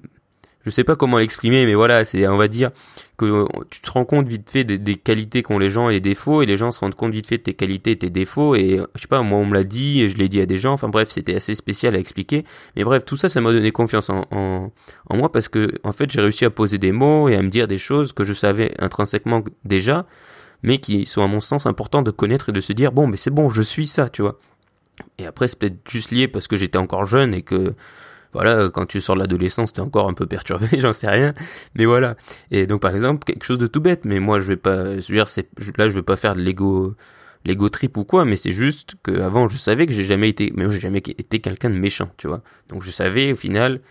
je 0.67 0.71
sais 0.71 0.83
pas 0.83 0.97
comment 0.97 1.17
l'exprimer, 1.17 1.65
mais 1.65 1.75
voilà, 1.75 2.03
c'est, 2.03 2.27
on 2.27 2.35
va 2.35 2.49
dire 2.49 2.71
que 3.15 3.47
tu 3.69 3.79
te 3.79 3.89
rends 3.89 4.03
compte 4.03 4.27
vite 4.27 4.49
fait 4.49 4.65
des, 4.65 4.95
qualités 4.97 5.41
qu'ont 5.41 5.59
les 5.59 5.69
gens 5.69 5.89
et 5.89 5.93
des 5.93 6.09
défauts, 6.09 6.41
et 6.41 6.45
les 6.45 6.57
gens 6.57 6.71
se 6.71 6.81
rendent 6.81 6.93
compte 6.93 7.13
vite 7.13 7.25
fait 7.25 7.37
de 7.37 7.43
tes 7.43 7.53
qualités 7.53 7.91
et 7.91 7.95
tes 7.95 8.09
défauts, 8.09 8.53
et 8.53 8.81
je 8.95 9.01
sais 9.01 9.07
pas, 9.07 9.21
moi 9.21 9.39
on 9.39 9.45
me 9.45 9.53
l'a 9.53 9.63
dit, 9.63 10.01
et 10.01 10.09
je 10.09 10.17
l'ai 10.17 10.27
dit 10.27 10.41
à 10.41 10.45
des 10.45 10.57
gens, 10.57 10.73
enfin 10.73 10.89
bref, 10.89 11.09
c'était 11.09 11.35
assez 11.35 11.55
spécial 11.55 11.95
à 11.95 11.99
expliquer, 11.99 12.43
mais 12.75 12.83
bref, 12.83 13.05
tout 13.05 13.15
ça, 13.15 13.29
ça 13.29 13.39
m'a 13.39 13.53
donné 13.53 13.71
confiance 13.71 14.09
en, 14.09 14.25
en, 14.31 14.73
en, 15.09 15.17
moi, 15.17 15.31
parce 15.31 15.47
que, 15.47 15.71
en 15.85 15.93
fait, 15.93 16.11
j'ai 16.11 16.19
réussi 16.19 16.43
à 16.43 16.49
poser 16.49 16.77
des 16.77 16.91
mots 16.91 17.29
et 17.29 17.35
à 17.37 17.41
me 17.41 17.47
dire 17.47 17.69
des 17.69 17.77
choses 17.77 18.11
que 18.11 18.25
je 18.25 18.33
savais 18.33 18.73
intrinsèquement 18.77 19.43
déjà, 19.63 20.05
mais 20.63 20.79
qui 20.79 21.05
sont 21.05 21.21
à 21.21 21.27
mon 21.27 21.39
sens 21.39 21.65
importants 21.65 22.01
de 22.01 22.11
connaître 22.11 22.49
et 22.49 22.51
de 22.51 22.59
se 22.59 22.73
dire, 22.73 22.91
bon, 22.91 23.07
mais 23.07 23.15
c'est 23.15 23.31
bon, 23.31 23.47
je 23.47 23.61
suis 23.61 23.87
ça, 23.87 24.09
tu 24.09 24.21
vois. 24.21 24.37
Et 25.17 25.25
après, 25.25 25.47
c'est 25.47 25.57
peut-être 25.57 25.89
juste 25.89 26.11
lié 26.11 26.27
parce 26.27 26.47
que 26.47 26.57
j'étais 26.57 26.77
encore 26.77 27.05
jeune 27.05 27.33
et 27.33 27.41
que 27.41 27.73
voilà, 28.33 28.69
quand 28.69 28.85
tu 28.85 29.01
sors 29.01 29.15
de 29.15 29.21
l'adolescence, 29.21 29.73
t'es 29.73 29.81
encore 29.81 30.09
un 30.09 30.13
peu 30.13 30.25
perturbé, 30.25 30.67
j'en 30.79 30.93
sais 30.93 31.09
rien. 31.09 31.33
Mais 31.75 31.85
voilà. 31.85 32.15
Et 32.51 32.67
donc, 32.67 32.81
par 32.81 32.93
exemple, 32.93 33.23
quelque 33.25 33.45
chose 33.45 33.57
de 33.57 33.67
tout 33.67 33.81
bête, 33.81 34.05
mais 34.05 34.19
moi, 34.19 34.39
je 34.39 34.45
vais 34.45 34.57
pas, 34.57 34.99
je 34.99 35.07
veux 35.07 35.15
dire, 35.15 35.29
c'est, 35.29 35.47
là, 35.77 35.89
je 35.89 35.93
vais 35.93 36.03
pas 36.03 36.15
faire 36.17 36.35
de 36.35 36.41
l'ego, 36.41 36.95
l'ego 37.45 37.69
trip 37.69 37.97
ou 37.97 38.03
quoi, 38.03 38.25
mais 38.25 38.35
c'est 38.35 38.51
juste 38.51 38.95
que 39.03 39.19
avant, 39.21 39.49
je 39.49 39.57
savais 39.57 39.87
que 39.87 39.93
j'ai 39.93 40.05
jamais 40.05 40.29
été, 40.29 40.53
mais 40.55 40.69
j'ai 40.69 40.79
jamais 40.79 40.99
été 40.99 41.39
quelqu'un 41.39 41.69
de 41.69 41.77
méchant, 41.77 42.09
tu 42.17 42.27
vois. 42.27 42.41
Donc, 42.69 42.83
je 42.83 42.91
savais, 42.91 43.33
au 43.33 43.35
final, 43.35 43.81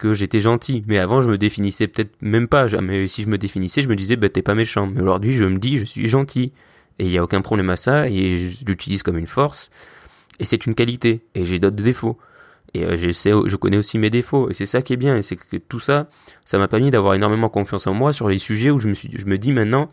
que 0.00 0.14
j'étais 0.14 0.40
gentil. 0.40 0.82
Mais 0.88 0.98
avant, 0.98 1.22
je 1.22 1.30
me 1.30 1.38
définissais 1.38 1.86
peut-être 1.86 2.20
même 2.22 2.48
pas. 2.48 2.66
Mais 2.80 3.06
si 3.06 3.22
je 3.22 3.28
me 3.28 3.38
définissais, 3.38 3.82
je 3.82 3.88
me 3.88 3.94
disais, 3.94 4.16
bah, 4.16 4.28
t'es 4.28 4.42
pas 4.42 4.56
méchant. 4.56 4.88
Mais 4.88 5.02
aujourd'hui, 5.02 5.34
je 5.34 5.44
me 5.44 5.58
dis, 5.58 5.78
je 5.78 5.84
suis 5.84 6.08
gentil. 6.08 6.52
Et 6.98 7.04
il 7.04 7.10
y 7.10 7.18
a 7.18 7.22
aucun 7.22 7.40
problème 7.40 7.70
à 7.70 7.76
ça, 7.76 8.08
et 8.08 8.50
je 8.50 8.64
l'utilise 8.64 9.02
comme 9.02 9.16
une 9.16 9.26
force. 9.26 9.70
Et 10.38 10.44
c'est 10.44 10.66
une 10.66 10.74
qualité. 10.74 11.22
Et 11.34 11.44
j'ai 11.44 11.58
d'autres 11.58 11.76
défauts. 11.76 12.18
Et 12.74 12.84
euh, 12.84 12.96
je 12.96 13.56
connais 13.56 13.76
aussi 13.76 13.98
mes 13.98 14.10
défauts. 14.10 14.50
Et 14.50 14.54
c'est 14.54 14.66
ça 14.66 14.82
qui 14.82 14.92
est 14.92 14.96
bien. 14.96 15.16
Et 15.16 15.22
c'est 15.22 15.36
que 15.36 15.56
tout 15.56 15.80
ça, 15.80 16.08
ça 16.44 16.58
m'a 16.58 16.68
permis 16.68 16.90
d'avoir 16.90 17.14
énormément 17.14 17.48
confiance 17.48 17.86
en 17.86 17.94
moi 17.94 18.12
sur 18.12 18.28
les 18.28 18.38
sujets 18.38 18.70
où 18.70 18.78
je 18.78 18.88
me 18.88 18.94
suis, 18.94 19.10
je 19.16 19.26
me 19.26 19.38
dis 19.38 19.52
maintenant, 19.52 19.90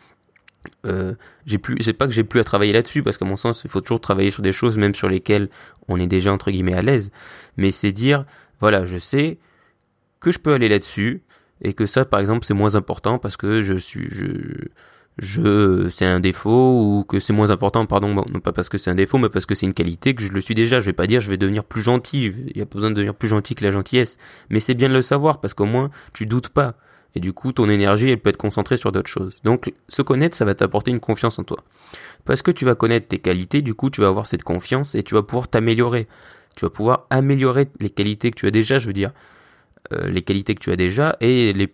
euh, 0.85 1.13
j'ai 1.45 1.57
plus, 1.57 1.77
c'est 1.81 1.93
pas 1.93 2.05
que 2.05 2.13
j'ai 2.13 2.23
plus 2.23 2.39
à 2.39 2.43
travailler 2.43 2.73
là-dessus 2.73 3.03
parce 3.03 3.17
qu'à 3.17 3.25
mon 3.25 3.37
sens, 3.37 3.63
il 3.63 3.69
faut 3.69 3.81
toujours 3.81 4.01
travailler 4.01 4.31
sur 4.31 4.43
des 4.43 4.51
choses 4.51 4.77
même 4.77 4.93
sur 4.93 5.09
lesquelles 5.09 5.49
on 5.87 5.99
est 5.99 6.07
déjà 6.07 6.31
entre 6.31 6.51
guillemets 6.51 6.75
à 6.75 6.81
l'aise. 6.81 7.11
Mais 7.57 7.71
c'est 7.71 7.91
dire, 7.91 8.25
voilà, 8.59 8.85
je 8.85 8.97
sais 8.97 9.39
que 10.19 10.31
je 10.31 10.39
peux 10.39 10.53
aller 10.53 10.69
là-dessus 10.69 11.23
et 11.61 11.73
que 11.73 11.85
ça, 11.85 12.05
par 12.05 12.19
exemple, 12.19 12.45
c'est 12.45 12.53
moins 12.53 12.75
important 12.75 13.17
parce 13.17 13.37
que 13.37 13.61
je 13.61 13.75
suis, 13.75 14.07
je, 14.09 14.25
je 15.17 15.89
c'est 15.89 16.05
un 16.05 16.19
défaut 16.19 16.81
ou 16.81 17.03
que 17.03 17.19
c'est 17.19 17.33
moins 17.33 17.49
important 17.49 17.85
pardon 17.87 18.13
non 18.13 18.39
pas 18.39 18.51
parce 18.51 18.69
que 18.69 18.77
c'est 18.77 18.91
un 18.91 18.95
défaut 18.95 19.17
mais 19.17 19.29
parce 19.29 19.47
que 19.47 19.55
c'est 19.55 19.65
une 19.65 19.73
qualité 19.73 20.13
que 20.13 20.21
je 20.21 20.31
le 20.31 20.41
suis 20.41 20.53
déjà. 20.53 20.79
Je 20.79 20.85
vais 20.85 20.93
pas 20.93 21.07
dire 21.07 21.21
je 21.21 21.29
vais 21.29 21.37
devenir 21.37 21.63
plus 21.63 21.81
gentil 21.81 22.31
il 22.47 22.57
y 22.57 22.61
a 22.61 22.65
pas 22.65 22.75
besoin 22.75 22.91
de 22.91 22.95
devenir 22.95 23.15
plus 23.15 23.27
gentil 23.27 23.55
que 23.55 23.63
la 23.63 23.71
gentillesse 23.71 24.17
mais 24.49 24.59
c'est 24.59 24.75
bien 24.75 24.89
de 24.89 24.93
le 24.93 25.01
savoir 25.01 25.41
parce 25.41 25.53
qu'au 25.53 25.65
moins 25.65 25.89
tu 26.13 26.25
doutes 26.25 26.49
pas. 26.49 26.75
Et 27.15 27.19
du 27.19 27.33
coup 27.33 27.51
ton 27.51 27.67
énergie 27.67 28.09
elle 28.09 28.19
peut 28.19 28.29
être 28.29 28.37
concentrée 28.37 28.77
sur 28.77 28.91
d'autres 28.91 29.09
choses. 29.09 29.39
Donc 29.43 29.73
se 29.87 30.03
connaître 30.03 30.37
ça 30.37 30.45
va 30.45 30.53
t'apporter 30.53 30.91
une 30.91 30.99
confiance 30.99 31.39
en 31.39 31.43
toi. 31.43 31.57
Parce 32.25 32.43
que 32.43 32.51
tu 32.51 32.65
vas 32.65 32.75
connaître 32.75 33.07
tes 33.07 33.19
qualités 33.19 33.63
du 33.63 33.73
coup 33.73 33.89
tu 33.89 34.01
vas 34.01 34.07
avoir 34.07 34.27
cette 34.27 34.43
confiance 34.43 34.93
et 34.93 35.01
tu 35.01 35.15
vas 35.15 35.23
pouvoir 35.23 35.47
t'améliorer. 35.47 36.07
Tu 36.55 36.65
vas 36.65 36.69
pouvoir 36.69 37.07
améliorer 37.09 37.69
les 37.79 37.89
qualités 37.89 38.29
que 38.29 38.35
tu 38.35 38.45
as 38.45 38.51
déjà 38.51 38.77
je 38.77 38.85
veux 38.85 38.93
dire 38.93 39.13
euh, 39.93 40.09
les 40.09 40.21
qualités 40.21 40.53
que 40.53 40.59
tu 40.59 40.71
as 40.71 40.75
déjà 40.75 41.15
et 41.21 41.53
les 41.53 41.73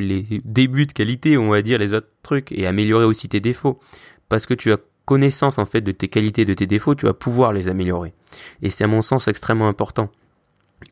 les 0.00 0.24
débuts 0.44 0.86
de 0.86 0.92
qualité, 0.92 1.36
on 1.38 1.50
va 1.50 1.62
dire, 1.62 1.78
les 1.78 1.94
autres 1.94 2.10
trucs, 2.22 2.52
et 2.52 2.66
améliorer 2.66 3.04
aussi 3.04 3.28
tes 3.28 3.40
défauts. 3.40 3.78
Parce 4.28 4.46
que 4.46 4.54
tu 4.54 4.72
as 4.72 4.78
connaissance, 5.04 5.58
en 5.58 5.66
fait, 5.66 5.80
de 5.80 5.92
tes 5.92 6.08
qualités 6.08 6.44
de 6.44 6.54
tes 6.54 6.66
défauts, 6.66 6.94
tu 6.94 7.06
vas 7.06 7.14
pouvoir 7.14 7.52
les 7.52 7.68
améliorer. 7.68 8.14
Et 8.62 8.70
c'est, 8.70 8.84
à 8.84 8.88
mon 8.88 9.02
sens, 9.02 9.28
extrêmement 9.28 9.68
important. 9.68 10.10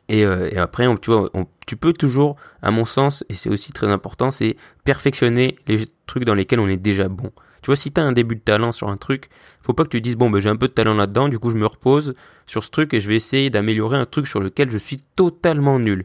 Et, 0.09 0.25
euh, 0.25 0.51
après, 0.57 0.87
tu 1.01 1.11
vois, 1.11 1.31
tu 1.67 1.77
peux 1.77 1.93
toujours, 1.93 2.37
à 2.63 2.71
mon 2.71 2.85
sens, 2.85 3.25
et 3.29 3.35
c'est 3.35 3.51
aussi 3.51 3.73
très 3.73 3.89
important, 3.89 4.31
c'est 4.31 4.57
perfectionner 4.85 5.57
les 5.67 5.87
trucs 6.07 6.25
dans 6.25 6.35
lesquels 6.35 6.61
on 6.61 6.69
est 6.69 6.77
déjà 6.77 7.09
bon. 7.09 7.33
Tu 7.63 7.67
vois, 7.67 7.77
si 7.77 7.93
tu 7.93 8.01
as 8.01 8.05
un 8.05 8.13
début 8.13 8.35
de 8.35 8.41
talent 8.41 8.73
sur 8.73 8.89
un 8.89 8.97
truc, 8.97 9.29
faut 9.63 9.73
pas 9.73 9.85
que 9.85 9.89
tu 9.89 10.01
dises, 10.01 10.17
bon, 10.17 10.31
ben, 10.31 10.41
j'ai 10.41 10.49
un 10.49 10.57
peu 10.57 10.67
de 10.67 10.73
talent 10.73 10.95
là-dedans, 10.95 11.29
du 11.29 11.39
coup, 11.39 11.51
je 11.51 11.57
me 11.57 11.67
repose 11.67 12.15
sur 12.47 12.65
ce 12.65 12.71
truc 12.71 12.93
et 12.93 13.01
je 13.01 13.09
vais 13.09 13.17
essayer 13.17 13.51
d'améliorer 13.51 13.97
un 13.97 14.07
truc 14.07 14.27
sur 14.27 14.41
lequel 14.41 14.71
je 14.71 14.79
suis 14.79 14.99
totalement 15.15 15.79
nul. 15.79 16.05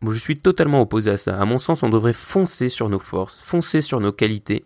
Moi, 0.00 0.14
je 0.14 0.20
suis 0.20 0.38
totalement 0.38 0.80
opposé 0.80 1.10
à 1.10 1.18
ça. 1.18 1.40
À 1.40 1.44
mon 1.44 1.58
sens, 1.58 1.82
on 1.82 1.88
devrait 1.88 2.12
foncer 2.12 2.68
sur 2.68 2.88
nos 2.88 3.00
forces, 3.00 3.40
foncer 3.40 3.80
sur 3.80 4.00
nos 4.00 4.12
qualités. 4.12 4.64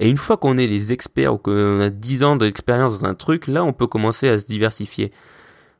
Et 0.00 0.08
une 0.08 0.16
fois 0.16 0.36
qu'on 0.36 0.58
est 0.58 0.66
les 0.66 0.92
experts 0.92 1.34
ou 1.34 1.38
qu'on 1.38 1.80
a 1.80 1.90
10 1.90 2.24
ans 2.24 2.36
d'expérience 2.36 3.00
dans 3.00 3.06
un 3.06 3.14
truc, 3.14 3.46
là, 3.46 3.64
on 3.64 3.72
peut 3.72 3.86
commencer 3.86 4.28
à 4.28 4.38
se 4.38 4.46
diversifier 4.46 5.12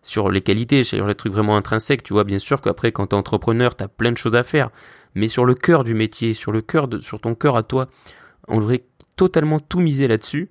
sur 0.02 0.31
les 0.31 0.42
qualités, 0.42 0.84
sur 0.84 1.06
les 1.06 1.14
trucs 1.14 1.32
vraiment 1.32 1.56
intrinsèques. 1.56 2.04
Tu 2.04 2.12
vois, 2.12 2.25
bien 2.25 2.38
sûr 2.38 2.60
qu'après, 2.60 2.92
quand 2.92 3.08
t'es 3.08 3.16
entrepreneur, 3.16 3.75
t'as 3.75 3.88
plein 3.88 4.12
de 4.12 4.19
choses 4.19 4.36
à 4.36 4.44
faire. 4.44 4.70
Mais 5.14 5.28
sur 5.28 5.44
le 5.44 5.54
cœur 5.54 5.82
du 5.82 5.94
métier, 5.94 6.34
sur 6.34 6.52
le 6.52 6.62
cœur 6.62 6.86
de, 6.86 7.00
sur 7.00 7.20
ton 7.20 7.34
cœur 7.34 7.56
à 7.56 7.62
toi, 7.62 7.88
on 8.46 8.60
devrait 8.60 8.84
totalement 9.16 9.58
tout 9.58 9.81
miser 9.81 10.06
là-dessus 10.06 10.50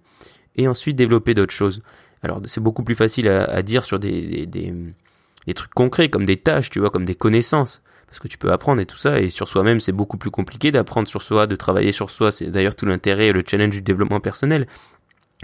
et 0.55 0.67
ensuite 0.67 0.95
développer 0.95 1.33
d'autres 1.33 1.53
choses. 1.53 1.81
Alors, 2.23 2.41
c'est 2.45 2.61
beaucoup 2.61 2.83
plus 2.83 2.95
facile 2.95 3.27
à, 3.27 3.61
dire 3.61 3.83
sur 3.83 3.99
des, 3.99 4.45
des, 4.45 4.73
des 5.45 5.53
trucs 5.53 5.73
concrets, 5.73 6.09
comme 6.09 6.25
des 6.25 6.37
tâches, 6.37 6.69
tu 6.69 6.79
vois, 6.79 6.89
comme 6.89 7.05
des 7.05 7.15
connaissances 7.15 7.83
parce 8.13 8.19
que 8.19 8.27
tu 8.27 8.37
peux 8.37 8.51
apprendre 8.51 8.79
et 8.79 8.85
tout 8.85 8.95
ça, 8.95 9.19
et 9.19 9.31
sur 9.31 9.47
soi-même 9.47 9.79
c'est 9.79 9.91
beaucoup 9.91 10.17
plus 10.17 10.29
compliqué 10.29 10.71
d'apprendre 10.71 11.07
sur 11.07 11.23
soi, 11.23 11.47
de 11.47 11.55
travailler 11.55 11.91
sur 11.91 12.11
soi, 12.11 12.31
c'est 12.31 12.45
d'ailleurs 12.45 12.75
tout 12.75 12.85
l'intérêt 12.85 13.29
et 13.29 13.31
le 13.33 13.43
challenge 13.43 13.71
du 13.71 13.81
développement 13.81 14.19
personnel. 14.19 14.67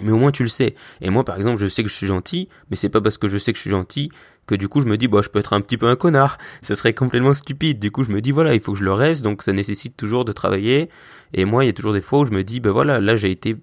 Mais 0.04 0.12
au 0.12 0.18
moins 0.18 0.30
tu 0.32 0.44
le 0.44 0.50
sais. 0.50 0.76
Et 1.02 1.10
moi 1.10 1.24
par 1.26 1.36
exemple 1.38 1.60
je 1.60 1.66
sais 1.66 1.82
que 1.82 1.90
je 1.90 1.96
suis 1.96 2.06
gentil, 2.06 2.48
mais 2.70 2.76
c'est 2.76 2.90
pas 2.90 3.02
parce 3.02 3.18
que 3.18 3.28
je 3.28 3.40
sais 3.40 3.54
que 3.54 3.58
je 3.58 3.62
suis 3.62 3.72
gentil 3.72 4.12
que 4.46 4.54
du 4.54 4.68
coup 4.70 4.82
je 4.82 4.86
me 4.86 4.98
dis 4.98 5.08
bah 5.08 5.22
je 5.24 5.30
peux 5.30 5.40
être 5.40 5.54
un 5.54 5.62
petit 5.62 5.78
peu 5.78 5.88
un 5.88 5.96
connard. 5.96 6.38
Ça 6.62 6.76
serait 6.76 6.94
complètement 6.94 7.34
stupide. 7.34 7.80
Du 7.80 7.90
coup 7.90 8.04
je 8.04 8.12
me 8.12 8.22
dis 8.22 8.30
voilà 8.30 8.54
il 8.54 8.62
faut 8.62 8.74
que 8.74 8.78
je 8.78 8.84
le 8.84 8.94
reste, 8.94 9.24
donc 9.24 9.42
ça 9.42 9.52
nécessite 9.52 9.98
toujours 9.98 10.24
de 10.24 10.32
travailler. 10.32 10.90
Et 11.34 11.46
moi 11.46 11.64
il 11.64 11.68
y 11.68 11.72
a 11.72 11.74
toujours 11.74 11.94
des 11.94 12.02
fois 12.02 12.20
où 12.20 12.26
je 12.28 12.34
me 12.34 12.44
dis 12.44 12.60
bah 12.60 12.70
voilà 12.70 13.00
là 13.00 13.16
j'ai 13.16 13.32
été 13.32 13.58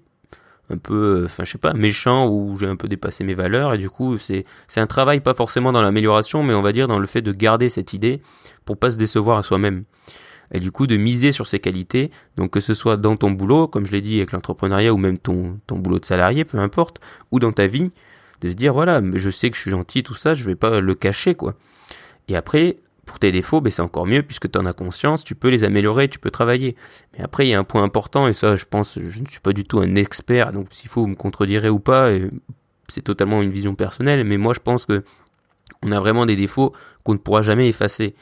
un 0.69 0.77
peu, 0.77 1.23
enfin 1.25 1.45
je 1.45 1.51
sais 1.51 1.57
pas, 1.57 1.73
méchant 1.73 2.27
ou 2.27 2.57
j'ai 2.59 2.67
un 2.67 2.75
peu 2.75 2.87
dépassé 2.87 3.23
mes 3.23 3.33
valeurs 3.33 3.73
et 3.73 3.77
du 3.77 3.89
coup 3.89 4.17
c'est 4.17 4.45
c'est 4.67 4.81
un 4.81 4.87
travail 4.87 5.21
pas 5.21 5.33
forcément 5.33 5.71
dans 5.71 5.81
l'amélioration 5.81 6.43
mais 6.43 6.53
on 6.53 6.61
va 6.61 6.73
dire 6.73 6.87
dans 6.87 6.99
le 6.99 7.07
fait 7.07 7.21
de 7.21 7.31
garder 7.31 7.69
cette 7.69 7.93
idée 7.93 8.21
pour 8.65 8.77
pas 8.77 8.91
se 8.91 8.97
décevoir 8.97 9.37
à 9.37 9.43
soi-même. 9.43 9.83
Et 10.53 10.59
du 10.59 10.71
coup 10.71 10.87
de 10.87 10.95
miser 10.95 11.33
sur 11.33 11.45
ses 11.45 11.59
qualités. 11.59 12.09
Donc 12.37 12.51
que 12.51 12.61
ce 12.61 12.73
soit 12.73 12.95
dans 12.95 13.17
ton 13.17 13.31
boulot 13.31 13.67
comme 13.67 13.85
je 13.85 13.91
l'ai 13.91 14.01
dit 14.01 14.17
avec 14.17 14.31
l'entrepreneuriat 14.31 14.93
ou 14.93 14.97
même 14.97 15.17
ton 15.17 15.59
ton 15.67 15.77
boulot 15.77 15.99
de 15.99 16.05
salarié 16.05 16.45
peu 16.45 16.57
importe 16.57 16.99
ou 17.31 17.39
dans 17.39 17.51
ta 17.51 17.67
vie 17.67 17.91
de 18.41 18.49
se 18.49 18.55
dire 18.55 18.73
voilà 18.73 19.01
je 19.13 19.29
sais 19.29 19.49
que 19.49 19.55
je 19.55 19.61
suis 19.61 19.71
gentil 19.71 20.03
tout 20.03 20.15
ça 20.15 20.33
je 20.33 20.45
vais 20.45 20.55
pas 20.55 20.79
le 20.79 20.95
cacher 20.95 21.35
quoi. 21.35 21.55
Et 22.27 22.35
après 22.35 22.77
pour 23.07 23.17
tes 23.17 23.31
défauts, 23.31 23.61
ben 23.61 23.71
c'est 23.71 23.81
encore 23.81 24.05
mieux 24.05 24.21
puisque 24.21 24.51
tu 24.51 24.59
en 24.59 24.65
as 24.67 24.73
conscience, 24.73 25.23
tu 25.23 25.33
peux 25.33 25.47
les 25.47 25.63
améliorer, 25.63 26.09
tu 26.09 26.19
peux 26.19 26.29
travailler. 26.29 26.75
Mais 27.13 27.23
après, 27.23 27.47
il 27.47 27.49
y 27.49 27.53
a 27.55 27.59
un 27.59 27.63
point 27.63 27.81
important, 27.81 28.27
et 28.27 28.33
ça, 28.33 28.55
je 28.55 28.65
pense, 28.65 28.99
je 28.99 29.21
ne 29.21 29.25
suis 29.25 29.39
pas 29.39 29.53
du 29.53 29.63
tout 29.63 29.79
un 29.79 29.95
expert, 29.95 30.53
donc 30.53 30.67
s'il 30.69 30.89
faut, 30.89 31.01
vous 31.01 31.07
me 31.07 31.15
contredirez 31.15 31.69
ou 31.69 31.79
pas, 31.79 32.11
c'est 32.87 33.01
totalement 33.01 33.41
une 33.41 33.49
vision 33.51 33.73
personnelle, 33.73 34.23
mais 34.23 34.37
moi, 34.37 34.53
je 34.53 34.59
pense 34.59 34.85
que 34.85 35.03
on 35.83 35.91
a 35.91 35.99
vraiment 35.99 36.25
des 36.25 36.35
défauts 36.35 36.73
qu'on 37.03 37.13
ne 37.13 37.17
pourra 37.17 37.41
jamais 37.41 37.67
effacer. 37.67 38.15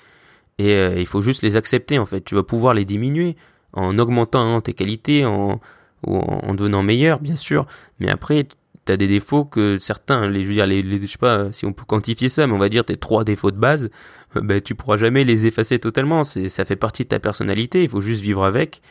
Et 0.57 0.71
euh, 0.73 0.95
il 0.97 1.05
faut 1.05 1.21
juste 1.21 1.41
les 1.41 1.55
accepter, 1.55 1.99
en 1.99 2.05
fait. 2.05 2.21
Tu 2.21 2.35
vas 2.35 2.43
pouvoir 2.43 2.73
les 2.73 2.85
diminuer 2.85 3.35
en 3.73 3.97
augmentant 3.97 4.61
tes 4.61 4.73
qualités, 4.73 5.25
en, 5.25 5.59
en, 6.07 6.39
en 6.43 6.53
devenant 6.53 6.83
meilleur, 6.83 7.19
bien 7.19 7.35
sûr. 7.35 7.65
Mais 7.99 8.09
après, 8.09 8.47
t'as 8.85 8.97
des 8.97 9.07
défauts 9.07 9.45
que 9.45 9.77
certains, 9.79 10.29
les, 10.29 10.43
je 10.43 10.47
veux 10.47 10.53
dire, 10.53 10.67
les, 10.67 10.83
je 11.01 11.07
sais 11.07 11.17
pas 11.17 11.51
si 11.51 11.65
on 11.65 11.73
peut 11.73 11.85
quantifier 11.85 12.29
ça, 12.29 12.47
mais 12.47 12.53
on 12.53 12.59
va 12.59 12.69
dire 12.69 12.85
tes 12.85 12.97
trois 12.97 13.23
défauts 13.23 13.51
de 13.51 13.57
base, 13.57 13.89
euh, 14.35 14.41
ben 14.41 14.61
tu 14.61 14.75
pourras 14.75 14.97
jamais 14.97 15.23
les 15.23 15.45
effacer 15.47 15.79
totalement. 15.79 16.23
C'est, 16.23 16.49
ça 16.49 16.65
fait 16.65 16.75
partie 16.75 17.03
de 17.03 17.09
ta 17.09 17.19
personnalité. 17.19 17.83
Il 17.83 17.89
faut 17.89 18.01
juste 18.01 18.21
vivre 18.21 18.43
avec. 18.43 18.81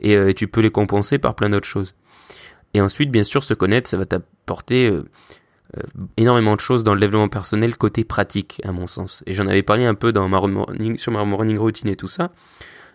et 0.00 0.16
euh, 0.16 0.32
tu 0.32 0.48
peux 0.48 0.60
les 0.60 0.70
compenser 0.70 1.18
par 1.18 1.34
plein 1.34 1.50
d'autres 1.50 1.66
choses. 1.66 1.94
Et 2.74 2.80
ensuite, 2.80 3.10
bien 3.10 3.24
sûr, 3.24 3.42
se 3.44 3.54
connaître, 3.54 3.90
ça 3.90 3.96
va 3.96 4.06
t'apporter 4.06 4.86
euh, 4.86 5.02
énormément 6.16 6.54
de 6.54 6.60
choses 6.60 6.84
dans 6.84 6.94
le 6.94 7.00
développement 7.00 7.28
personnel 7.28 7.76
côté 7.76 8.04
pratique, 8.04 8.60
à 8.64 8.72
mon 8.72 8.86
sens. 8.86 9.22
Et 9.26 9.34
j'en 9.34 9.46
avais 9.46 9.62
parlé 9.62 9.84
un 9.84 9.94
peu 9.94 10.12
dans 10.12 10.28
ma 10.28 10.40
sur 10.96 11.12
ma 11.12 11.24
morning 11.24 11.58
routine 11.58 11.88
et 11.88 11.96
tout 11.96 12.08
ça, 12.08 12.30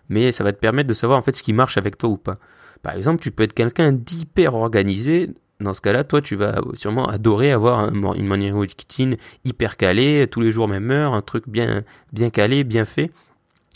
mais 0.09 0.31
ça 0.31 0.43
va 0.43 0.53
te 0.53 0.59
permettre 0.59 0.87
de 0.87 0.93
savoir 0.93 1.19
en 1.19 1.21
fait 1.21 1.35
ce 1.35 1.43
qui 1.43 1.53
marche 1.53 1.77
avec 1.77 1.97
toi 1.97 2.09
ou 2.09 2.17
pas. 2.17 2.37
Par 2.83 2.95
exemple, 2.95 3.21
tu 3.21 3.31
peux 3.31 3.43
être 3.43 3.53
quelqu'un 3.53 3.91
d'hyper 3.91 4.53
organisé. 4.53 5.31
Dans 5.61 5.73
ce 5.73 5.81
cas-là, 5.81 6.03
toi, 6.03 6.21
tu 6.21 6.35
vas 6.35 6.61
sûrement 6.73 7.07
adorer 7.07 7.51
avoir 7.51 7.89
une 7.93 8.51
routine 8.51 9.15
hyper 9.45 9.77
calée, 9.77 10.27
tous 10.29 10.41
les 10.41 10.51
jours 10.51 10.67
même 10.67 10.91
heure, 10.91 11.13
un 11.13 11.21
truc 11.21 11.45
bien, 11.47 11.83
bien 12.11 12.29
calé, 12.29 12.63
bien 12.63 12.83
fait. 12.83 13.11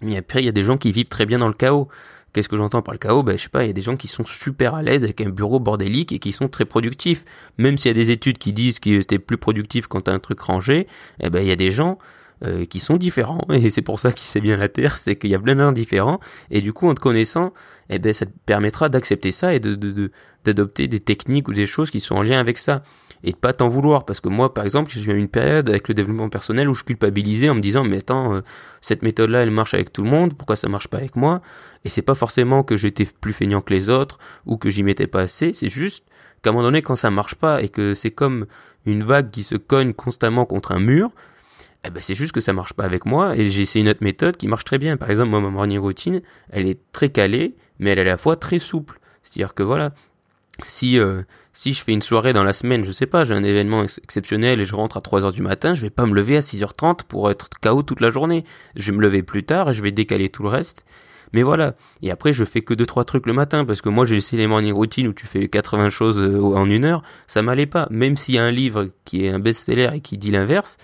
Mais 0.01 0.17
après, 0.17 0.41
il 0.41 0.45
y 0.45 0.49
a 0.49 0.53
des 0.53 0.63
gens 0.63 0.77
qui 0.77 0.91
vivent 0.91 1.07
très 1.07 1.25
bien 1.25 1.39
dans 1.39 1.47
le 1.47 1.53
chaos. 1.53 1.87
Qu'est-ce 2.31 2.49
que 2.49 2.57
j'entends 2.57 2.81
par 2.81 2.93
le 2.93 2.99
chaos? 2.99 3.23
Ben 3.23 3.37
je 3.37 3.43
sais 3.43 3.49
pas, 3.49 3.63
il 3.63 3.67
y 3.67 3.69
a 3.71 3.73
des 3.73 3.81
gens 3.81 3.95
qui 3.95 4.07
sont 4.07 4.23
super 4.23 4.75
à 4.75 4.83
l'aise 4.83 5.03
avec 5.03 5.19
un 5.21 5.29
bureau 5.29 5.59
bordélique 5.59 6.11
et 6.11 6.19
qui 6.19 6.31
sont 6.31 6.47
très 6.47 6.65
productifs. 6.65 7.25
Même 7.57 7.77
s'il 7.77 7.89
y 7.89 7.91
a 7.91 7.95
des 7.95 8.11
études 8.11 8.37
qui 8.37 8.53
disent 8.53 8.79
que 8.79 9.01
c'était 9.01 9.17
plus 9.17 9.37
productif 9.37 9.87
quand 9.87 10.01
t'as 10.01 10.13
un 10.13 10.19
truc 10.19 10.39
rangé, 10.41 10.85
eh 11.21 11.29
ben 11.29 11.41
il 11.41 11.47
y 11.47 11.51
a 11.51 11.55
des 11.55 11.71
gens 11.71 11.97
euh, 12.43 12.63
qui 12.63 12.79
sont 12.79 12.95
différents. 12.95 13.45
Et 13.51 13.69
c'est 13.69 13.81
pour 13.81 13.99
ça 13.99 14.13
qu'il 14.13 14.25
sait 14.25 14.39
bien 14.39 14.55
la 14.55 14.69
Terre, 14.69 14.97
c'est 14.97 15.17
qu'il 15.17 15.29
y 15.29 15.35
a 15.35 15.39
plein 15.39 15.55
de 15.55 15.59
gens 15.59 15.73
différents 15.73 16.21
et 16.51 16.61
du 16.61 16.71
coup 16.71 16.87
en 16.87 16.93
te 16.93 17.01
connaissant, 17.01 17.53
eh 17.89 17.99
ben 17.99 18.13
ça 18.13 18.25
te 18.25 18.31
permettra 18.45 18.87
d'accepter 18.87 19.33
ça 19.33 19.53
et 19.53 19.59
de 19.59 20.11
d'adopter 20.45 20.87
des 20.87 21.01
techniques 21.01 21.49
ou 21.49 21.53
des 21.53 21.65
choses 21.65 21.89
qui 21.89 21.99
sont 21.99 22.15
en 22.15 22.23
lien 22.23 22.39
avec 22.39 22.57
ça. 22.57 22.81
Et 23.25 23.33
de 23.33 23.35
pas 23.35 23.51
t'en 23.51 23.67
vouloir. 23.67 24.05
Parce 24.05 24.21
que 24.21 24.29
moi 24.29 24.53
par 24.53 24.63
exemple 24.63 24.89
j'ai 24.89 25.11
eu 25.11 25.17
une 25.17 25.27
période 25.27 25.67
avec 25.67 25.89
le 25.89 25.93
développement 25.93 26.29
personnel 26.29 26.69
où 26.69 26.73
je 26.73 26.85
culpabilisais 26.85 27.49
en 27.49 27.55
me 27.55 27.59
disant 27.59 27.83
mais 27.83 27.97
attends 27.97 28.35
euh, 28.35 28.41
cette 28.79 29.01
méthode 29.01 29.31
là 29.31 29.41
elle 29.43 29.51
marche 29.51 29.73
avec 29.73 29.91
tout 29.91 30.03
le 30.03 30.09
monde. 30.09 30.33
Pourquoi 30.33 30.55
ça 30.55 30.69
marche 30.69 30.87
pas 30.87 30.97
avec 30.97 31.17
moi? 31.17 31.41
Et 31.83 31.89
c'est 31.89 32.01
pas 32.01 32.15
forcément 32.15 32.63
que 32.63 32.77
j'étais 32.77 33.05
plus 33.19 33.33
feignant 33.33 33.59
que 33.59 33.73
les 33.73 33.89
autres 33.89 34.17
ou 34.45 34.55
que 34.55 34.69
j'y 34.69 34.83
mettais 34.83 35.07
pas 35.07 35.21
assez. 35.21 35.51
C'est 35.51 35.67
juste 35.67 36.05
qu'à 36.41 36.51
un 36.51 36.53
moment 36.53 36.63
donné 36.63 36.81
quand 36.81 36.95
ça 36.95 37.11
marche 37.11 37.35
pas 37.35 37.61
et 37.61 37.67
que 37.67 37.93
c'est 37.93 38.11
comme 38.11 38.45
une 38.85 39.03
vague 39.03 39.29
qui 39.29 39.43
se 39.43 39.55
cogne 39.55 39.93
constamment 39.93 40.45
contre 40.45 40.71
un 40.71 40.79
mur 40.79 41.11
eh 41.85 41.89
ben 41.89 42.01
c'est 42.01 42.15
juste 42.15 42.33
que 42.33 42.41
ça 42.41 42.53
marche 42.53 42.73
pas 42.73 42.83
avec 42.83 43.05
moi 43.05 43.37
et 43.37 43.49
j'ai 43.49 43.61
essayé 43.61 43.83
une 43.83 43.89
autre 43.89 44.03
méthode 44.03 44.37
qui 44.37 44.47
marche 44.47 44.65
très 44.65 44.77
bien 44.77 44.97
par 44.97 45.09
exemple 45.09 45.29
moi 45.29 45.39
ma 45.39 45.49
morning 45.49 45.79
routine 45.79 46.21
elle 46.49 46.67
est 46.67 46.79
très 46.91 47.09
calée 47.09 47.55
mais 47.79 47.91
elle 47.91 47.99
est 47.99 48.01
à 48.01 48.05
la 48.05 48.17
fois 48.17 48.35
très 48.35 48.59
souple 48.59 48.99
c'est 49.23 49.39
à 49.39 49.45
dire 49.45 49.53
que 49.53 49.63
voilà 49.63 49.93
si 50.65 50.99
euh, 50.99 51.21
si 51.53 51.73
je 51.73 51.83
fais 51.83 51.93
une 51.93 52.01
soirée 52.01 52.33
dans 52.33 52.43
la 52.43 52.53
semaine, 52.53 52.85
je 52.85 52.91
sais 52.91 53.05
pas, 53.05 53.23
j'ai 53.23 53.33
un 53.33 53.43
événement 53.43 53.83
exceptionnel 53.83 54.59
et 54.59 54.65
je 54.65 54.75
rentre 54.75 54.97
à 54.97 55.01
3h 55.01 55.33
du 55.33 55.41
matin, 55.41 55.73
je 55.73 55.81
vais 55.81 55.89
pas 55.89 56.05
me 56.05 56.13
lever 56.13 56.37
à 56.37 56.41
6h30 56.41 57.03
pour 57.07 57.29
être 57.29 57.49
KO 57.61 57.83
toute 57.83 58.01
la 58.01 58.09
journée. 58.09 58.43
Je 58.75 58.91
vais 58.91 58.97
me 58.97 59.01
lever 59.01 59.23
plus 59.23 59.43
tard 59.43 59.69
et 59.69 59.73
je 59.73 59.81
vais 59.81 59.91
décaler 59.91 60.29
tout 60.29 60.43
le 60.43 60.49
reste. 60.49 60.85
Mais 61.33 61.43
voilà. 61.43 61.75
Et 62.01 62.11
après, 62.11 62.33
je 62.33 62.43
fais 62.43 62.61
que 62.61 62.73
deux 62.73 62.85
trois 62.85 63.05
trucs 63.05 63.27
le 63.27 63.33
matin 63.33 63.65
parce 63.65 63.81
que 63.81 63.89
moi, 63.89 64.05
j'ai 64.05 64.15
essayé 64.15 64.41
les 64.41 64.47
morning 64.47 64.73
routines 64.73 65.07
où 65.07 65.13
tu 65.13 65.27
fais 65.27 65.47
80 65.47 65.89
choses 65.89 66.17
euh, 66.17 66.41
en 66.41 66.67
une 66.69 66.85
heure. 66.85 67.03
Ça 67.27 67.41
m'allait 67.41 67.67
pas. 67.67 67.87
Même 67.91 68.17
s'il 68.17 68.35
y 68.35 68.39
a 68.39 68.43
un 68.43 68.51
livre 68.51 68.89
qui 69.05 69.25
est 69.25 69.29
un 69.29 69.39
best-seller 69.39 69.89
et 69.95 70.01
qui 70.01 70.17
dit 70.17 70.31
l'inverse, 70.31 70.77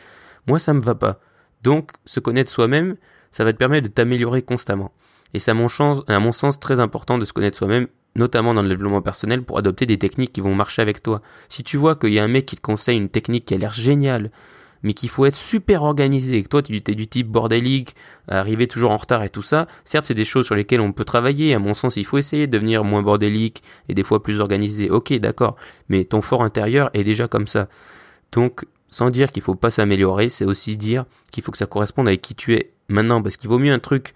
moi, 0.47 0.59
ça 0.59 0.73
me 0.73 0.81
va 0.81 0.95
pas. 0.95 1.19
Donc, 1.63 1.91
se 2.05 2.19
connaître 2.19 2.51
soi-même, 2.51 2.95
ça 3.31 3.43
va 3.43 3.53
te 3.53 3.57
permettre 3.57 3.87
de 3.87 3.93
t'améliorer 3.93 4.41
constamment. 4.41 4.91
Et 5.33 5.39
c'est 5.39 5.51
à 5.51 5.53
mon, 5.53 5.67
sens 5.67 6.59
très 6.59 6.79
important 6.79 7.17
de 7.17 7.25
se 7.25 7.33
connaître 7.33 7.57
soi-même 7.57 7.87
notamment 8.15 8.53
dans 8.53 8.61
le 8.61 8.69
développement 8.69 9.01
personnel, 9.01 9.43
pour 9.43 9.57
adopter 9.57 9.85
des 9.85 9.97
techniques 9.97 10.31
qui 10.31 10.41
vont 10.41 10.55
marcher 10.55 10.81
avec 10.81 11.03
toi. 11.03 11.21
Si 11.49 11.63
tu 11.63 11.77
vois 11.77 11.95
qu'il 11.95 12.13
y 12.13 12.19
a 12.19 12.23
un 12.23 12.29
mec 12.29 12.45
qui 12.45 12.55
te 12.55 12.61
conseille 12.61 12.97
une 12.97 13.09
technique 13.09 13.43
qui 13.43 13.53
a 13.53 13.57
l'air 13.57 13.73
géniale, 13.73 14.31
mais 14.83 14.93
qu'il 14.93 15.09
faut 15.09 15.25
être 15.25 15.35
super 15.35 15.83
organisé, 15.83 16.37
et 16.37 16.43
que 16.43 16.47
toi 16.47 16.61
tu 16.61 16.75
es 16.75 16.95
du 16.95 17.07
type 17.07 17.27
bordélique, 17.27 17.95
arriver 18.27 18.67
toujours 18.67 18.91
en 18.91 18.97
retard 18.97 19.23
et 19.23 19.29
tout 19.29 19.41
ça, 19.41 19.67
certes 19.83 20.05
c'est 20.05 20.13
des 20.13 20.25
choses 20.25 20.45
sur 20.45 20.55
lesquelles 20.55 20.79
on 20.79 20.93
peut 20.93 21.03
travailler, 21.05 21.53
à 21.53 21.59
mon 21.59 21.73
sens 21.73 21.97
il 21.97 22.05
faut 22.05 22.17
essayer 22.17 22.47
de 22.47 22.51
devenir 22.51 22.83
moins 22.83 23.01
bordélique 23.01 23.63
et 23.89 23.93
des 23.93 24.03
fois 24.03 24.23
plus 24.23 24.39
organisé, 24.39 24.89
ok 24.89 25.13
d'accord, 25.15 25.55
mais 25.89 26.05
ton 26.05 26.21
fort 26.21 26.43
intérieur 26.43 26.91
est 26.93 27.03
déjà 27.03 27.27
comme 27.27 27.47
ça. 27.47 27.67
Donc 28.31 28.65
sans 28.95 29.09
dire 29.09 29.33
qu'il 29.33 29.41
faut 29.41 29.55
pas 29.55 29.71
s'améliorer, 29.71 30.29
c'est 30.29 30.45
aussi 30.45 30.77
dire 30.77 31.03
qu'il 31.29 31.43
faut 31.43 31.51
que 31.51 31.57
ça 31.57 31.65
corresponde 31.65 32.07
avec 32.07 32.21
qui 32.21 32.33
tu 32.33 32.55
es 32.55 32.71
maintenant, 32.87 33.21
parce 33.21 33.35
qu'il 33.35 33.49
vaut 33.49 33.59
mieux 33.59 33.73
un 33.73 33.79
truc 33.79 34.13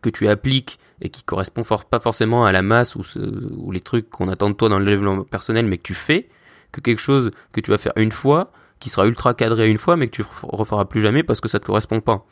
que 0.00 0.10
tu 0.10 0.26
appliques 0.26 0.80
et 1.02 1.08
qui 1.08 1.22
correspond 1.22 1.62
pas 1.88 2.00
forcément 2.00 2.44
à 2.44 2.50
la 2.50 2.62
masse 2.62 2.96
ou, 2.96 3.70
les 3.70 3.80
trucs 3.80 4.10
qu'on 4.10 4.28
attend 4.28 4.50
de 4.50 4.56
toi 4.56 4.68
dans 4.68 4.80
le 4.80 4.86
développement 4.86 5.22
personnel, 5.22 5.66
mais 5.66 5.78
que 5.78 5.84
tu 5.84 5.94
fais, 5.94 6.28
que 6.72 6.80
quelque 6.80 6.98
chose 6.98 7.30
que 7.52 7.60
tu 7.60 7.70
vas 7.70 7.78
faire 7.78 7.92
une 7.94 8.10
fois, 8.10 8.50
qui 8.80 8.90
sera 8.90 9.06
ultra 9.06 9.34
cadré 9.34 9.70
une 9.70 9.78
fois, 9.78 9.94
mais 9.94 10.08
que 10.08 10.16
tu 10.16 10.24
referas 10.42 10.86
plus 10.86 11.00
jamais 11.00 11.22
parce 11.22 11.40
que 11.40 11.46
ça 11.46 11.60
te 11.60 11.66
correspond 11.66 12.00
pas, 12.00 12.26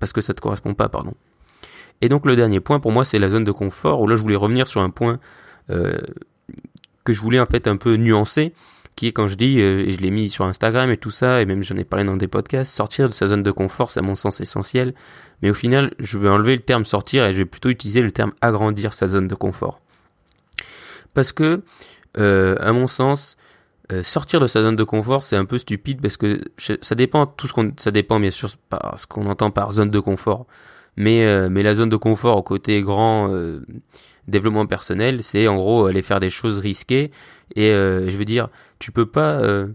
parce 0.00 0.12
que 0.12 0.20
ça 0.20 0.34
te 0.34 0.40
correspond 0.40 0.74
pas, 0.74 0.88
pardon. 0.88 1.14
Et 2.00 2.08
donc 2.08 2.26
le 2.26 2.34
dernier 2.34 2.58
point 2.58 2.80
pour 2.80 2.90
moi, 2.90 3.04
c'est 3.04 3.20
la 3.20 3.28
zone 3.28 3.44
de 3.44 3.52
confort. 3.52 4.00
Où 4.00 4.08
là, 4.08 4.16
je 4.16 4.22
voulais 4.22 4.34
revenir 4.34 4.66
sur 4.66 4.80
un 4.80 4.90
point 4.90 5.20
euh, 5.70 5.98
que 7.04 7.12
je 7.12 7.20
voulais 7.20 7.38
en 7.38 7.46
fait 7.46 7.68
un 7.68 7.76
peu 7.76 7.94
nuancer, 7.94 8.52
qui 8.96 9.06
est 9.06 9.12
quand 9.12 9.28
je 9.28 9.34
dis, 9.34 9.60
euh, 9.60 9.86
et 9.86 9.90
je 9.90 9.98
l'ai 9.98 10.10
mis 10.10 10.30
sur 10.30 10.46
Instagram 10.46 10.90
et 10.90 10.96
tout 10.96 11.10
ça, 11.10 11.42
et 11.42 11.46
même 11.46 11.62
j'en 11.62 11.76
ai 11.76 11.84
parlé 11.84 12.04
dans 12.04 12.16
des 12.16 12.28
podcasts, 12.28 12.74
sortir 12.74 13.08
de 13.08 13.14
sa 13.14 13.28
zone 13.28 13.42
de 13.42 13.50
confort, 13.50 13.90
c'est 13.90 14.00
à 14.00 14.02
mon 14.02 14.14
sens 14.14 14.40
essentiel. 14.40 14.94
Mais 15.42 15.50
au 15.50 15.54
final, 15.54 15.92
je 15.98 16.16
vais 16.16 16.30
enlever 16.30 16.56
le 16.56 16.62
terme 16.62 16.86
sortir 16.86 17.24
et 17.24 17.32
je 17.34 17.38
vais 17.38 17.44
plutôt 17.44 17.68
utiliser 17.68 18.00
le 18.00 18.10
terme 18.10 18.32
agrandir 18.40 18.94
sa 18.94 19.06
zone 19.06 19.28
de 19.28 19.34
confort. 19.34 19.82
Parce 21.12 21.32
que, 21.32 21.62
euh, 22.16 22.56
à 22.58 22.72
mon 22.72 22.86
sens, 22.86 23.36
euh, 23.92 24.02
sortir 24.02 24.40
de 24.40 24.46
sa 24.46 24.62
zone 24.62 24.76
de 24.76 24.84
confort, 24.84 25.24
c'est 25.24 25.36
un 25.36 25.44
peu 25.44 25.58
stupide 25.58 26.00
parce 26.00 26.16
que 26.16 26.40
ça 26.56 26.94
dépend 26.94 27.26
tout 27.26 27.46
ce 27.46 27.52
qu'on, 27.52 27.72
ça 27.78 27.90
dépend 27.90 28.18
bien 28.18 28.30
sûr 28.30 28.50
par 28.70 28.98
ce 28.98 29.06
qu'on 29.06 29.26
entend 29.26 29.50
par 29.50 29.72
zone 29.72 29.90
de 29.90 30.00
confort. 30.00 30.46
Mais, 30.96 31.48
mais 31.50 31.62
la 31.62 31.74
zone 31.74 31.90
de 31.90 31.96
confort 31.96 32.38
au 32.38 32.42
côté 32.42 32.80
grand 32.82 33.28
développement 34.28 34.66
personnel, 34.66 35.22
c'est 35.22 35.48
en 35.48 35.56
gros 35.56 35.86
aller 35.86 36.02
faire 36.02 36.20
des 36.20 36.30
choses 36.30 36.58
risquées. 36.58 37.10
Et 37.54 37.70
euh, 37.70 38.10
je 38.10 38.16
veux 38.16 38.24
dire, 38.24 38.48
tu 38.78 38.92
peux 38.92 39.06
pas. 39.06 39.40
Euh, 39.40 39.68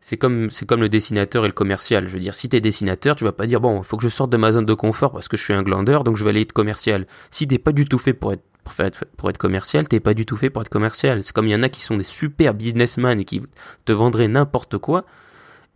c'est 0.00 0.16
comme 0.16 0.50
c'est 0.50 0.66
comme 0.66 0.80
le 0.80 0.88
dessinateur 0.88 1.44
et 1.44 1.48
le 1.48 1.52
commercial. 1.52 2.06
Je 2.08 2.12
veux 2.12 2.20
dire, 2.20 2.34
si 2.34 2.48
t'es 2.48 2.60
dessinateur, 2.60 3.16
tu 3.16 3.24
vas 3.24 3.32
pas 3.32 3.46
dire 3.46 3.60
bon, 3.60 3.82
faut 3.82 3.96
que 3.96 4.02
je 4.02 4.08
sorte 4.08 4.30
de 4.30 4.36
ma 4.36 4.52
zone 4.52 4.66
de 4.66 4.74
confort 4.74 5.12
parce 5.12 5.28
que 5.28 5.36
je 5.36 5.42
suis 5.42 5.54
un 5.54 5.62
glandeur, 5.62 6.04
donc 6.04 6.16
je 6.16 6.24
vais 6.24 6.30
aller 6.30 6.42
être 6.42 6.52
commercial. 6.52 7.06
Si 7.30 7.46
t'es 7.46 7.58
pas 7.58 7.72
du 7.72 7.86
tout 7.86 7.98
fait 7.98 8.12
pour 8.12 8.32
être 8.32 8.42
pour, 8.64 8.84
être, 8.84 9.04
pour 9.16 9.30
être 9.30 9.38
commercial, 9.38 9.86
t'es 9.86 10.00
pas 10.00 10.14
du 10.14 10.26
tout 10.26 10.36
fait 10.36 10.50
pour 10.50 10.62
être 10.62 10.68
commercial. 10.68 11.22
C'est 11.22 11.32
comme 11.32 11.46
il 11.46 11.52
y 11.52 11.54
en 11.54 11.62
a 11.62 11.68
qui 11.68 11.82
sont 11.82 11.96
des 11.96 12.04
super 12.04 12.52
businessmen 12.54 13.20
et 13.20 13.24
qui 13.24 13.40
te 13.84 13.92
vendraient 13.92 14.26
n'importe 14.26 14.78
quoi, 14.78 15.04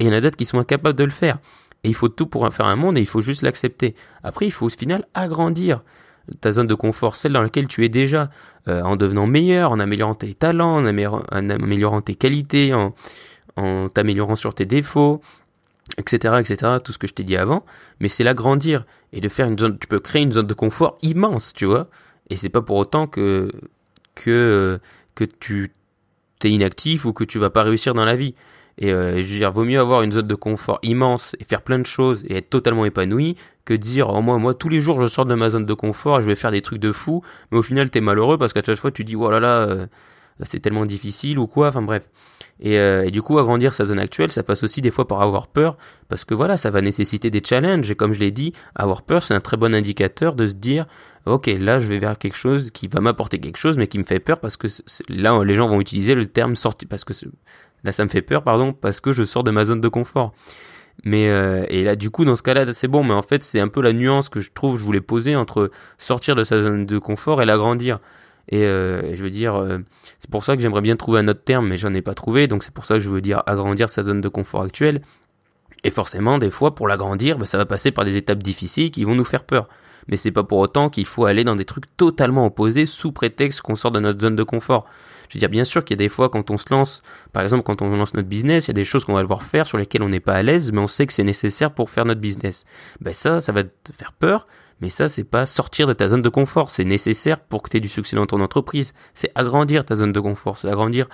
et 0.01 0.05
il 0.05 0.07
y 0.09 0.11
en 0.11 0.13
a 0.13 0.21
d'autres 0.21 0.37
qui 0.37 0.47
sont 0.47 0.59
incapables 0.59 0.99
de 0.99 1.05
le 1.05 1.11
faire. 1.11 1.39
Et 1.85 1.89
il 1.89 1.95
faut 1.95 2.09
tout 2.09 2.27
pour 2.27 2.47
faire 2.53 2.67
un 2.67 2.77
monde 2.77 2.99
et 2.99 3.01
il 3.01 3.07
faut 3.07 3.21
juste 3.21 3.43
l'accepter. 3.43 3.95
Après, 4.23 4.47
il 4.47 4.51
faut 4.51 4.67
au 4.67 4.71
final 4.71 5.07
agrandir 5.15 5.83
ta 6.41 6.53
zone 6.53 6.67
de 6.67 6.75
confort, 6.75 7.17
celle 7.17 7.33
dans 7.33 7.43
laquelle 7.43 7.67
tu 7.67 7.85
es 7.85 7.89
déjà, 7.89 8.31
euh, 8.69 8.83
en 8.83 8.97
devenant 8.97 9.27
meilleur, 9.27 9.73
en 9.73 9.81
améliorant 9.81 10.15
tes 10.15 10.35
talents, 10.35 10.77
en, 10.77 10.87
améliorant, 10.87 12.01
tes 12.03 12.15
qualités, 12.15 12.73
en, 12.75 13.89
t'améliorant 13.89 14.37
sur 14.37 14.55
tes 14.55 14.67
défauts, 14.67 15.21
etc., 15.99 16.37
etc., 16.41 16.79
tout 16.85 16.93
ce 16.93 16.99
que 16.99 17.07
je 17.07 17.15
t'ai 17.15 17.25
dit 17.25 17.37
avant, 17.37 17.65
mais 17.99 18.09
c'est 18.09 18.25
l'agrandir 18.25 18.85
et 19.13 19.21
de 19.21 19.29
faire 19.29 19.49
une 19.49 19.59
zone, 19.59 19.79
tu 19.79 19.87
peux 19.87 19.99
créer 19.99 20.23
une 20.23 20.33
zone 20.33 20.47
de 20.47 20.55
confort 20.55 20.99
immense, 21.03 21.53
tu 21.53 21.67
vois, 21.67 21.89
et 22.31 22.37
c'est 22.37 22.49
pas 22.49 22.63
pour 22.63 22.77
autant 22.77 23.07
que, 23.07 23.51
que, 24.15 24.79
que 25.15 25.25
tu 25.25 25.73
t'es 26.39 26.51
inactif 26.51 27.05
ou 27.05 27.13
que 27.13 27.25
tu 27.25 27.39
vas 27.39 27.51
pas 27.51 27.63
réussir 27.63 27.93
dans 27.95 28.05
la 28.05 28.17
vie. 28.17 28.35
Et 28.81 28.93
euh, 28.93 29.17
je 29.17 29.23
veux 29.23 29.39
dire, 29.39 29.53
vaut 29.53 29.65
mieux 29.65 29.79
avoir 29.79 30.03
une 30.03 30.13
zone 30.13 30.27
de 30.27 30.35
confort 30.35 30.79
immense 30.83 31.37
et 31.39 31.45
faire 31.45 31.61
plein 31.61 31.79
de 31.79 31.87
choses 31.87 32.25
et 32.27 32.37
être 32.37 32.49
totalement 32.49 32.87
épanoui 32.87 33.37
que 33.67 33.75
dire, 33.75 34.09
oh, 34.09 34.23
moi, 34.23 34.39
moi, 34.39 34.55
tous 34.55 34.71
les 34.71 34.81
jours, 34.81 35.01
je 35.01 35.07
sors 35.07 35.27
de 35.27 35.35
ma 35.35 35.51
zone 35.51 35.67
de 35.67 35.75
confort 35.75 36.19
et 36.19 36.23
je 36.23 36.27
vais 36.27 36.35
faire 36.35 36.51
des 36.51 36.63
trucs 36.63 36.81
de 36.81 36.91
fou, 36.91 37.23
mais 37.53 37.59
au 37.59 37.63
final, 37.63 37.91
t'es 37.91 38.01
malheureux 38.01 38.39
parce 38.39 38.55
qu'à 38.55 38.63
chaque 38.65 38.79
fois, 38.79 38.91
tu 38.91 39.05
dis, 39.05 39.17
oh 39.17 39.31
là 39.31 39.39
là, 39.39 39.61
euh, 39.61 39.87
c'est 40.43 40.61
tellement 40.61 40.87
difficile 40.87 41.39
ou 41.39 41.47
quoi, 41.47 41.69
enfin 41.69 41.83
bref. 41.83 42.09
Et, 42.59 42.79
euh, 42.79 43.05
et, 43.07 43.11
du 43.11 43.23
coup, 43.23 43.39
agrandir 43.39 43.75
sa 43.75 43.85
zone 43.85 43.99
actuelle, 43.99 44.31
ça 44.31 44.43
passe 44.43 44.63
aussi 44.63 44.81
des 44.81 44.91
fois 44.91 45.07
par 45.07 45.21
avoir 45.23 45.47
peur, 45.47 45.77
parce 46.09 46.25
que 46.25 46.35
voilà, 46.35 46.57
ça 46.57 46.71
va 46.71 46.81
nécessiter 46.81 47.31
des 47.31 47.43
challenges, 47.45 47.91
et 47.91 47.95
comme 47.95 48.13
je 48.13 48.19
l'ai 48.19 48.31
dit, 48.31 48.53
avoir 48.75 49.03
peur, 49.03 49.23
c'est 49.23 49.35
un 49.35 49.41
très 49.41 49.57
bon 49.57 49.75
indicateur 49.75 50.35
de 50.35 50.47
se 50.47 50.55
dire, 50.55 50.87
ok, 51.27 51.51
là, 51.59 51.79
je 51.79 51.87
vais 51.87 51.99
vers 51.99 52.19
quelque 52.19 52.37
chose 52.37 52.71
qui 52.71 52.89
va 52.89 53.01
m'apporter 53.01 53.39
quelque 53.39 53.59
chose, 53.59 53.77
mais 53.79 53.87
qui 53.87 53.99
me 53.99 54.05
fait 54.05 54.21
peur, 54.21 54.41
parce 54.41 54.57
que 54.57 54.69
là, 55.09 55.43
les 55.45 55.55
gens 55.55 55.69
vont 55.69 55.81
utiliser 55.81 56.15
le 56.15 56.27
terme 56.27 56.57
sorti, 56.57 56.87
parce 56.87 57.05
que 57.05 57.13
Là, 57.85 57.93
ça 57.93 58.05
me 58.05 58.11
fait 58.11 58.23
peur, 58.23 58.43
pardon, 58.43 58.73
parce 58.73 59.01
que 59.01 59.13
je 59.13 59.25
sors 59.25 59.45
de 59.45 59.51
ma 59.51 59.65
zone 59.65 59.81
de 59.81 59.89
confort. 59.89 60.33
Mais 61.05 61.31
euh, 61.31 61.65
et 61.69 61.83
là, 61.83 61.97
du 61.97 62.11
coup, 62.11 62.25
dans 62.25 62.37
ce 62.37 62.43
cas-là, 62.43 62.73
c'est 62.73 62.89
bon. 62.89 63.05
Mais 63.05 63.15
en 63.15 63.23
fait, 63.23 63.43
c'est 63.43 63.61
un 63.61 63.69
peu 63.69 63.81
la 63.81 63.93
nuance 63.93 64.29
que 64.29 64.41
je 64.41 64.51
trouve, 64.53 64.79
je 64.79 64.85
voulais 64.85 65.01
poser 65.01 65.37
entre 65.37 65.71
sortir 65.99 66.35
de 66.35 66.45
sa 66.45 66.63
zone 66.63 66.87
de 66.87 66.99
confort 66.99 67.41
et 67.43 67.47
l'agrandir. 67.47 68.01
Et 68.49 68.65
euh, 68.65 69.15
je 69.15 69.23
veux 69.23 69.31
dire, 69.31 69.55
euh, 69.55 69.79
c'est 70.19 70.31
pour 70.31 70.45
ça 70.45 70.57
que 70.57 70.63
j'aimerais 70.63 70.81
bien 70.81 70.97
trouver 70.97 71.21
un 71.21 71.29
autre 71.29 71.45
terme, 71.45 71.69
mais 71.69 71.77
j'en 71.77 71.95
ai 71.95 72.03
pas 72.03 72.15
trouvé. 72.15 72.49
Donc 72.49 72.65
c'est 72.65 72.75
pour 72.75 72.85
ça 72.85 72.95
que 72.95 73.01
je 73.01 73.09
veux 73.09 73.21
dire 73.21 73.43
agrandir 73.47 73.89
sa 73.89 74.03
zone 74.03 74.21
de 74.21 74.29
confort 74.29 74.63
actuelle. 74.63 75.01
Et 75.85 75.91
forcément, 75.91 76.37
des 76.37 76.51
fois, 76.51 76.75
pour 76.75 76.89
l'agrandir, 76.89 77.39
bah, 77.39 77.47
ça 77.47 77.57
va 77.57 77.65
passer 77.65 77.91
par 77.91 78.05
des 78.05 78.17
étapes 78.17 78.43
difficiles 78.43 78.91
qui 78.91 79.05
vont 79.05 79.15
nous 79.15 79.25
faire 79.25 79.45
peur. 79.45 79.69
Mais 80.09 80.17
c'est 80.17 80.33
pas 80.33 80.43
pour 80.43 80.59
autant 80.59 80.91
qu'il 80.91 81.07
faut 81.07 81.25
aller 81.25 81.45
dans 81.45 81.57
des 81.57 81.65
trucs 81.65 81.97
totalement 81.97 82.45
opposés 82.45 82.87
sous 82.87 83.13
prétexte 83.13 83.63
qu'on 83.63 83.77
sort 83.77 83.93
de 83.93 84.01
notre 84.01 84.21
zone 84.21 84.37
de 84.37 84.43
confort. 84.43 84.87
Je 85.31 85.37
veux 85.37 85.39
dire, 85.39 85.49
bien 85.49 85.65
sûr 85.65 85.85
qu'il 85.85 85.95
y 85.95 85.99
a 85.99 86.05
des 86.05 86.09
fois 86.09 86.29
quand 86.29 86.51
on 86.51 86.59
se 86.59 86.67
lance, 86.71 87.03
par 87.33 87.45
exemple 87.45 87.63
quand 87.63 87.83
on 87.83 87.97
lance 87.97 88.15
notre 88.15 88.29
business, 88.29 88.67
il 88.67 88.69
y 88.69 88.73
a 88.73 88.75
des 88.75 88.85
choses 88.85 89.05
qu'on 89.05 89.15
va 89.15 89.23
devoir 89.23 89.45
faire 89.45 89.65
sur 89.65 89.79
lesquelles 89.79 90.03
on 90.03 90.09
n'est 90.09 90.19
pas 90.19 90.35
à 90.35 90.43
l'aise, 90.43 90.73
mais 90.73 90.81
on 90.81 90.89
sait 90.89 91.07
que 91.07 91.13
c'est 91.13 91.23
nécessaire 91.23 91.73
pour 91.73 91.89
faire 91.89 92.05
notre 92.05 92.21
business. 92.21 92.65
Ben 93.01 93.15
ça, 93.15 93.41
ça 93.41 93.53
va 93.53 93.63
te 93.63 93.93
faire 93.97 94.13
peur, 94.13 94.49
Mais 94.81 94.91
ça, 94.91 95.09
c'est 95.09 95.25
pas 95.25 95.47
sortir 95.47 95.87
de 95.87 95.93
ta 95.93 96.09
zone 96.09 96.23
de 96.23 96.29
confort. 96.31 96.71
C'est 96.71 96.85
nécessaire 96.85 97.41
pour 97.41 97.63
que 97.63 97.69
tu 97.69 97.77
aies 97.77 97.81
du 97.81 97.89
succès 97.89 98.17
dans 98.17 98.25
ton 98.27 98.41
entreprise. 98.41 98.95
C'est 99.13 99.31
agrandir 99.35 99.85
ta 99.85 99.95
zone 99.95 100.13
de 100.13 100.21
confort. 100.21 100.57
C'est 100.57 100.69
agrandir 100.69 101.07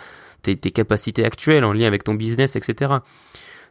tes, 0.43 0.57
tes, 0.57 0.71
capacités 0.71 1.25
actuelles 1.25 1.65
en 1.65 1.73
lien 1.73 1.87
avec 1.87 2.05
ton 2.05 2.15
business, 2.15 2.55
etc. 2.55 3.01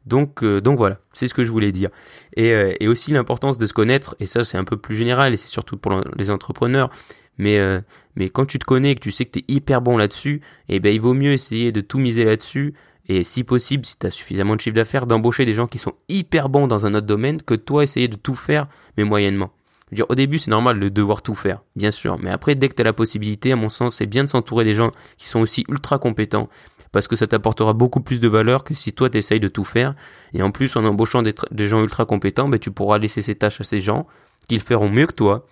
Donc, 0.05 0.43
euh, 0.43 0.61
donc 0.61 0.77
voilà, 0.77 0.99
c'est 1.13 1.27
ce 1.27 1.33
que 1.33 1.43
je 1.43 1.51
voulais 1.51 1.71
dire. 1.71 1.89
Et, 2.35 2.51
euh, 2.51 2.73
et 2.79 2.87
aussi 2.87 3.11
l'importance 3.11 3.57
de 3.57 3.65
se 3.65 3.73
connaître, 3.73 4.15
et 4.19 4.25
ça 4.25 4.43
c'est 4.43 4.57
un 4.57 4.63
peu 4.63 4.77
plus 4.77 4.95
général, 4.95 5.33
et 5.33 5.37
c'est 5.37 5.49
surtout 5.49 5.77
pour 5.77 6.01
les 6.15 6.29
entrepreneurs, 6.29 6.89
mais, 7.37 7.59
euh, 7.59 7.81
mais 8.15 8.29
quand 8.29 8.45
tu 8.45 8.59
te 8.59 8.65
connais 8.65 8.91
et 8.91 8.95
que 8.95 9.01
tu 9.01 9.11
sais 9.11 9.25
que 9.25 9.31
tu 9.31 9.39
es 9.39 9.45
hyper 9.47 9.81
bon 9.81 9.97
là-dessus, 9.97 10.41
eh 10.69 10.79
ben, 10.79 10.93
il 10.93 11.01
vaut 11.01 11.13
mieux 11.13 11.33
essayer 11.33 11.71
de 11.71 11.81
tout 11.81 11.99
miser 11.99 12.23
là-dessus, 12.23 12.73
et 13.07 13.23
si 13.23 13.43
possible, 13.43 13.85
si 13.85 13.97
tu 13.97 14.07
as 14.07 14.11
suffisamment 14.11 14.55
de 14.55 14.61
chiffre 14.61 14.75
d'affaires, 14.75 15.05
d'embaucher 15.05 15.45
des 15.45 15.53
gens 15.53 15.67
qui 15.67 15.77
sont 15.77 15.93
hyper 16.09 16.49
bons 16.49 16.67
dans 16.67 16.85
un 16.85 16.95
autre 16.95 17.05
domaine, 17.05 17.41
que 17.41 17.53
toi 17.53 17.83
essayer 17.83 18.07
de 18.07 18.15
tout 18.15 18.35
faire, 18.35 18.67
mais 18.97 19.03
moyennement. 19.03 19.51
dire, 19.91 20.05
au 20.09 20.15
début, 20.15 20.39
c'est 20.39 20.49
normal 20.49 20.79
de 20.79 20.89
devoir 20.89 21.21
tout 21.21 21.35
faire, 21.35 21.61
bien 21.75 21.91
sûr. 21.91 22.17
Mais 22.19 22.31
après, 22.31 22.55
dès 22.55 22.67
que 22.67 22.73
tu 22.73 22.81
as 22.81 22.85
la 22.85 22.93
possibilité, 22.93 23.51
à 23.51 23.55
mon 23.55 23.69
sens, 23.69 23.97
c'est 23.97 24.07
bien 24.07 24.23
de 24.23 24.29
s'entourer 24.29 24.63
des 24.63 24.73
gens 24.73 24.91
qui 25.17 25.27
sont 25.27 25.39
aussi 25.39 25.65
ultra 25.69 25.99
compétents 25.99 26.49
parce 26.91 27.09
que 27.09 27.17
ça 27.17 27.27
t'apportera 27.27 27.73
beaucoup 27.73 27.99
plus 27.99 28.21
de 28.21 28.27
valeur 28.29 28.63
que 28.63 28.73
si 28.73 28.93
toi 28.93 29.09
t'essayes 29.09 29.41
de 29.41 29.49
tout 29.49 29.65
faire. 29.65 29.95
Et 30.33 30.41
en 30.41 30.49
plus, 30.49 30.75
en 30.77 30.85
embauchant 30.85 31.21
des, 31.21 31.67
gens 31.67 31.81
ultra 31.81 32.05
compétents, 32.05 32.47
ben, 32.47 32.57
tu 32.57 32.71
pourras 32.71 32.97
laisser 32.97 33.21
ces 33.21 33.35
tâches 33.35 33.59
à 33.59 33.65
ces 33.65 33.81
gens 33.81 34.07
qui 34.47 34.55
le 34.55 34.61
feront 34.61 34.89
mieux 34.89 35.05
que 35.05 35.13
toi. 35.13 35.45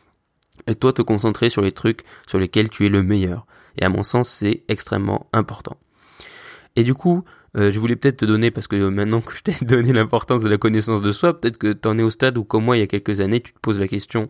Et 0.67 0.75
toi 0.75 0.93
te 0.93 1.01
concentrer 1.01 1.49
sur 1.49 1.61
les 1.61 1.71
trucs 1.71 2.01
sur 2.27 2.39
lesquels 2.39 2.69
tu 2.69 2.85
es 2.85 2.89
le 2.89 3.03
meilleur. 3.03 3.45
Et 3.77 3.83
à 3.83 3.89
mon 3.89 4.03
sens, 4.03 4.29
c'est 4.29 4.63
extrêmement 4.67 5.27
important. 5.33 5.77
Et 6.75 6.83
du 6.83 6.93
coup, 6.93 7.23
euh, 7.55 7.71
je 7.71 7.79
voulais 7.79 7.95
peut-être 7.95 8.17
te 8.17 8.25
donner, 8.25 8.51
parce 8.51 8.67
que 8.67 8.75
maintenant 8.89 9.21
que 9.21 9.35
je 9.35 9.43
t'ai 9.43 9.65
donné 9.65 9.93
l'importance 9.93 10.41
de 10.41 10.49
la 10.49 10.57
connaissance 10.57 11.01
de 11.01 11.11
soi, 11.11 11.39
peut-être 11.39 11.57
que 11.57 11.73
tu 11.73 11.87
en 11.87 11.97
es 11.97 12.03
au 12.03 12.09
stade 12.09 12.37
où, 12.37 12.43
comme 12.43 12.65
moi, 12.65 12.77
il 12.77 12.79
y 12.79 12.83
a 12.83 12.87
quelques 12.87 13.19
années, 13.19 13.41
tu 13.41 13.53
te 13.53 13.59
poses 13.59 13.79
la 13.79 13.87
question 13.87 14.29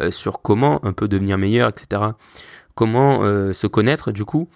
euh, 0.00 0.10
sur 0.10 0.42
comment 0.42 0.84
un 0.84 0.92
peu 0.92 1.08
devenir 1.08 1.38
meilleur, 1.38 1.68
etc. 1.68 2.02
Comment 2.74 3.22
euh, 3.22 3.52
se 3.52 3.66
connaître, 3.66 4.12
du 4.12 4.24
coup. 4.24 4.48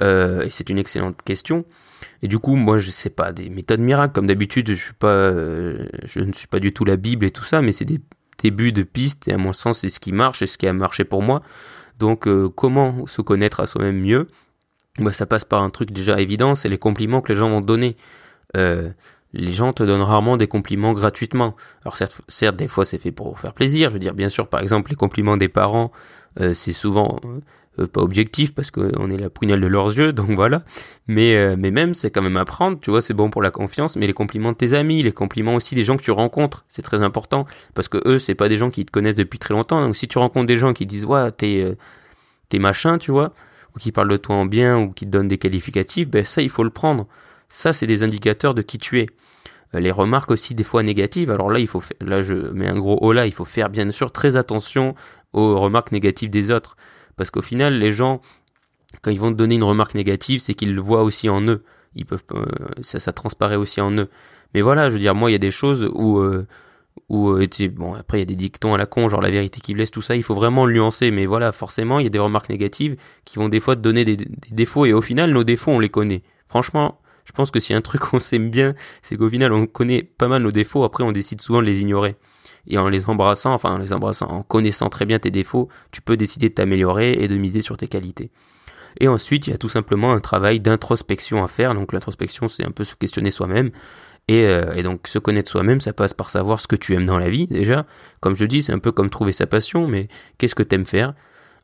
Et 0.00 0.50
c'est 0.50 0.68
une 0.68 0.78
excellente 0.78 1.22
question. 1.22 1.64
Et 2.20 2.28
du 2.28 2.38
coup, 2.38 2.54
moi, 2.54 2.76
je 2.76 2.90
sais 2.90 3.08
pas 3.08 3.32
des 3.32 3.48
méthodes 3.48 3.80
miracles. 3.80 4.12
Comme 4.12 4.26
d'habitude, 4.26 4.68
je 4.68 4.74
suis 4.74 4.92
pas, 4.92 5.32
je 5.32 6.20
ne 6.20 6.34
suis 6.34 6.48
pas 6.48 6.60
du 6.60 6.74
tout 6.74 6.84
la 6.84 6.98
Bible 6.98 7.24
et 7.24 7.30
tout 7.30 7.44
ça, 7.44 7.62
mais 7.62 7.72
c'est 7.72 7.86
des 7.86 8.02
débuts 8.38 8.72
de 8.72 8.82
pistes. 8.82 9.28
Et 9.28 9.32
à 9.32 9.38
mon 9.38 9.52
sens, 9.52 9.80
c'est 9.80 9.88
ce 9.88 10.00
qui 10.00 10.12
marche 10.12 10.42
et 10.42 10.46
ce 10.46 10.58
qui 10.58 10.66
a 10.66 10.72
marché 10.72 11.04
pour 11.04 11.22
moi. 11.22 11.42
Donc, 11.98 12.26
euh, 12.28 12.48
comment 12.48 13.06
se 13.06 13.22
connaître 13.22 13.60
à 13.60 13.66
soi-même 13.66 14.00
mieux? 14.00 14.28
Bah, 14.98 15.12
ça 15.12 15.26
passe 15.26 15.44
par 15.44 15.62
un 15.62 15.70
truc 15.70 15.90
déjà 15.90 16.20
évident, 16.20 16.54
c'est 16.54 16.68
les 16.68 16.78
compliments 16.78 17.20
que 17.20 17.32
les 17.32 17.38
gens 17.38 17.50
vont 17.50 17.60
te 17.60 17.66
donner. 17.66 17.96
les 19.32 19.52
gens 19.52 19.74
te 19.74 19.82
donnent 19.82 20.00
rarement 20.00 20.38
des 20.38 20.46
compliments 20.46 20.94
gratuitement. 20.94 21.56
Alors 21.82 21.98
certes, 21.98 22.22
certes 22.26 22.56
des 22.56 22.68
fois 22.68 22.86
c'est 22.86 22.98
fait 22.98 23.12
pour 23.12 23.38
faire 23.38 23.52
plaisir. 23.52 23.90
Je 23.90 23.94
veux 23.94 23.98
dire, 23.98 24.14
bien 24.14 24.30
sûr, 24.30 24.48
par 24.48 24.60
exemple, 24.60 24.90
les 24.90 24.96
compliments 24.96 25.36
des 25.36 25.48
parents, 25.48 25.92
c'est 26.54 26.72
souvent 26.72 27.20
euh, 27.78 27.86
pas 27.86 28.00
objectif 28.00 28.54
parce 28.54 28.70
qu'on 28.70 29.10
est 29.10 29.16
la 29.16 29.30
prunelle 29.30 29.60
de 29.60 29.66
leurs 29.66 29.96
yeux, 29.96 30.12
donc 30.14 30.30
voilà. 30.30 30.62
Mais, 31.06 31.34
euh, 31.34 31.56
mais 31.58 31.70
même, 31.70 31.94
c'est 31.94 32.10
quand 32.10 32.22
même 32.22 32.36
apprendre, 32.36 32.78
tu 32.80 32.90
vois, 32.90 33.02
c'est 33.02 33.14
bon 33.14 33.30
pour 33.30 33.42
la 33.42 33.50
confiance, 33.50 33.96
mais 33.96 34.06
les 34.06 34.12
compliments 34.12 34.52
de 34.52 34.56
tes 34.56 34.72
amis, 34.72 35.02
les 35.02 35.12
compliments 35.12 35.54
aussi 35.54 35.74
des 35.74 35.84
gens 35.84 35.96
que 35.96 36.02
tu 36.02 36.10
rencontres, 36.10 36.64
c'est 36.68 36.82
très 36.82 37.02
important, 37.02 37.46
parce 37.74 37.88
que 37.88 37.98
eux, 38.06 38.18
c'est 38.18 38.34
pas 38.34 38.48
des 38.48 38.58
gens 38.58 38.70
qui 38.70 38.84
te 38.84 38.90
connaissent 38.90 39.16
depuis 39.16 39.38
très 39.38 39.54
longtemps, 39.54 39.80
donc 39.80 39.96
si 39.96 40.08
tu 40.08 40.18
rencontres 40.18 40.46
des 40.46 40.58
gens 40.58 40.72
qui 40.72 40.86
disent, 40.86 41.04
ouais, 41.04 41.30
t'es, 41.30 41.62
euh, 41.64 42.58
machin, 42.58 42.98
tu 42.98 43.10
vois, 43.10 43.32
ou 43.74 43.78
qui 43.78 43.92
parlent 43.92 44.10
de 44.10 44.16
toi 44.16 44.36
en 44.36 44.46
bien, 44.46 44.78
ou 44.78 44.90
qui 44.90 45.04
te 45.04 45.10
donnent 45.10 45.28
des 45.28 45.38
qualificatifs, 45.38 46.08
ben 46.08 46.24
ça, 46.24 46.42
il 46.42 46.50
faut 46.50 46.64
le 46.64 46.70
prendre. 46.70 47.06
Ça, 47.48 47.72
c'est 47.72 47.86
des 47.86 48.02
indicateurs 48.02 48.54
de 48.54 48.62
qui 48.62 48.78
tu 48.78 49.00
es 49.00 49.06
les 49.72 49.90
remarques 49.90 50.30
aussi 50.30 50.54
des 50.54 50.64
fois 50.64 50.82
négatives. 50.82 51.30
Alors 51.30 51.50
là, 51.50 51.58
il 51.58 51.66
faut 51.66 51.82
là 52.00 52.22
je 52.22 52.34
mets 52.34 52.68
un 52.68 52.78
gros 52.78 52.98
haut 53.00 53.12
là, 53.12 53.26
il 53.26 53.32
faut 53.32 53.44
faire 53.44 53.68
bien 53.68 53.90
sûr 53.90 54.12
très 54.12 54.36
attention 54.36 54.94
aux 55.32 55.58
remarques 55.58 55.92
négatives 55.92 56.30
des 56.30 56.50
autres. 56.50 56.76
Parce 57.16 57.30
qu'au 57.30 57.42
final, 57.42 57.78
les 57.78 57.90
gens, 57.90 58.20
quand 59.02 59.10
ils 59.10 59.20
vont 59.20 59.30
te 59.30 59.36
donner 59.36 59.56
une 59.56 59.64
remarque 59.64 59.94
négative, 59.94 60.40
c'est 60.40 60.54
qu'ils 60.54 60.74
le 60.74 60.80
voient 60.80 61.02
aussi 61.02 61.28
en 61.28 61.42
eux. 61.42 61.64
Ils 61.94 62.04
peuvent, 62.04 62.22
euh, 62.32 62.44
ça, 62.82 63.12
transparaît 63.12 63.56
aussi 63.56 63.80
en 63.80 63.90
eux. 63.92 64.08
Mais 64.54 64.60
voilà, 64.60 64.88
je 64.88 64.94
veux 64.94 65.00
dire, 65.00 65.14
moi, 65.14 65.30
il 65.30 65.32
y 65.32 65.36
a 65.36 65.38
des 65.38 65.50
choses 65.50 65.88
où, 65.94 66.18
euh, 66.18 66.46
où, 67.08 67.30
euh, 67.30 67.48
bon, 67.72 67.94
après, 67.94 68.18
il 68.18 68.20
y 68.20 68.22
a 68.22 68.26
des 68.26 68.36
dictons 68.36 68.74
à 68.74 68.78
la 68.78 68.86
con, 68.86 69.08
genre 69.08 69.22
la 69.22 69.30
vérité 69.30 69.60
qui 69.60 69.74
blesse, 69.74 69.90
tout 69.90 70.02
ça, 70.02 70.14
il 70.14 70.22
faut 70.22 70.34
vraiment 70.34 70.66
nuancer. 70.66 71.10
Mais 71.10 71.26
voilà, 71.26 71.52
forcément, 71.52 71.98
il 71.98 72.04
y 72.04 72.06
a 72.06 72.10
des 72.10 72.18
remarques 72.18 72.50
négatives 72.50 72.96
qui 73.24 73.36
vont 73.38 73.48
des 73.48 73.60
fois 73.60 73.76
te 73.76 73.80
donner 73.80 74.04
des, 74.04 74.16
défauts. 74.50 74.84
Et 74.84 74.92
au 74.92 75.02
final, 75.02 75.30
nos 75.30 75.44
défauts, 75.44 75.72
on 75.72 75.80
les 75.80 75.88
connaît. 75.88 76.22
Franchement, 76.48 77.00
je 77.24 77.32
pense 77.32 77.50
que 77.50 77.60
si 77.60 77.72
un 77.72 77.80
truc 77.80 78.02
on 78.12 78.18
sait 78.18 78.38
bien, 78.38 78.74
c'est 79.00 79.16
qu'au 79.16 79.30
final, 79.30 79.52
on 79.52 79.66
connaît 79.66 80.02
pas 80.02 80.28
mal 80.28 80.42
nos 80.42 80.52
défauts. 80.52 80.84
Après, 80.84 81.02
on 81.02 81.12
décide 81.12 81.40
souvent 81.40 81.60
de 81.60 81.66
les 81.66 81.80
ignorer 81.80 82.16
et 82.68 82.78
en 82.78 82.88
les 82.88 83.08
embrassant, 83.08 83.52
enfin 83.52 83.74
en 83.74 83.78
les 83.78 83.92
embrassant, 83.92 84.26
en 84.26 84.42
connaissant 84.42 84.88
très 84.88 85.04
bien 85.06 85.18
tes 85.18 85.30
défauts, 85.30 85.68
tu 85.92 86.00
peux 86.00 86.16
décider 86.16 86.48
de 86.48 86.54
t'améliorer 86.54 87.12
et 87.12 87.28
de 87.28 87.36
miser 87.36 87.62
sur 87.62 87.76
tes 87.76 87.88
qualités. 87.88 88.30
Et 89.00 89.08
ensuite, 89.08 89.46
il 89.46 89.50
y 89.50 89.52
a 89.52 89.58
tout 89.58 89.68
simplement 89.68 90.12
un 90.12 90.20
travail 90.20 90.60
d'introspection 90.60 91.44
à 91.44 91.48
faire. 91.48 91.74
Donc 91.74 91.92
l'introspection, 91.92 92.48
c'est 92.48 92.64
un 92.64 92.70
peu 92.70 92.84
se 92.84 92.94
questionner 92.94 93.30
soi-même. 93.30 93.70
Et, 94.28 94.44
euh, 94.46 94.82
donc 94.82 95.06
se 95.06 95.18
connaître 95.18 95.50
soi-même, 95.50 95.80
ça 95.80 95.92
passe 95.92 96.12
par 96.12 96.30
savoir 96.30 96.60
ce 96.60 96.66
que 96.66 96.76
tu 96.76 96.94
aimes 96.94 97.06
dans 97.06 97.18
la 97.18 97.28
vie 97.28 97.46
déjà. 97.46 97.86
Comme 98.20 98.34
je 98.36 98.44
dis, 98.44 98.62
c'est 98.62 98.72
un 98.72 98.78
peu 98.78 98.90
comme 98.90 99.10
trouver 99.10 99.32
sa 99.32 99.46
passion, 99.46 99.86
mais 99.86 100.08
qu'est-ce 100.38 100.54
que 100.54 100.62
tu 100.62 100.74
aimes 100.74 100.86
faire? 100.86 101.14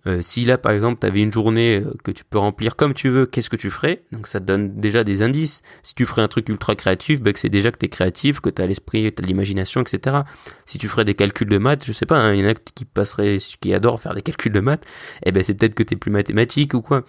Euh, 0.06 0.20
si 0.20 0.44
là, 0.44 0.58
par 0.58 0.72
exemple, 0.72 0.98
tu 1.00 1.20
une 1.20 1.32
journée 1.32 1.76
euh, 1.76 1.94
que 2.02 2.10
tu 2.10 2.24
peux 2.24 2.38
remplir 2.38 2.74
comme 2.74 2.92
tu 2.92 3.08
veux, 3.08 3.24
qu'est-ce 3.26 3.50
que 3.50 3.56
tu 3.56 3.70
ferais? 3.70 4.02
Donc 4.10 4.26
ça 4.26 4.40
donne 4.40 4.80
déjà 4.80 5.04
des 5.04 5.22
indices. 5.22 5.62
Si 5.82 5.94
tu 5.94 6.06
ferais 6.06 6.22
un 6.22 6.28
truc 6.28 6.48
ultra 6.48 6.74
créatif, 6.74 7.20
bah, 7.20 7.30
c'est 7.36 7.48
déjà 7.48 7.70
que 7.70 7.78
tu 7.78 7.86
es 7.86 7.88
créatif, 7.88 8.40
que 8.40 8.50
tu 8.50 8.60
as 8.60 8.66
l'esprit, 8.66 9.12
tu 9.12 9.22
as 9.22 9.26
l'imagination, 9.26 9.80
etc. 9.82 10.22
Si 10.66 10.78
tu 10.78 10.88
ferais 10.88 11.04
des 11.04 11.14
calculs 11.14 11.48
de 11.48 11.58
maths, 11.58 11.84
je 11.84 11.92
sais 11.92 12.06
pas, 12.06 12.18
hein, 12.18 12.34
il 12.34 12.40
y 12.40 12.44
en 12.44 12.50
a 12.50 12.54
qui 12.54 12.84
passeraient, 12.84 13.38
qui 13.60 13.74
adorent 13.74 14.00
faire 14.00 14.14
des 14.14 14.22
calculs 14.22 14.52
de 14.52 14.60
maths, 14.60 14.84
eh 15.24 15.30
ben 15.30 15.44
c'est 15.44 15.54
peut-être 15.54 15.74
que 15.74 15.84
tu 15.84 15.94
es 15.94 15.96
plus 15.96 16.10
mathématique 16.10 16.74
ou 16.74 16.82
quoi. 16.82 17.04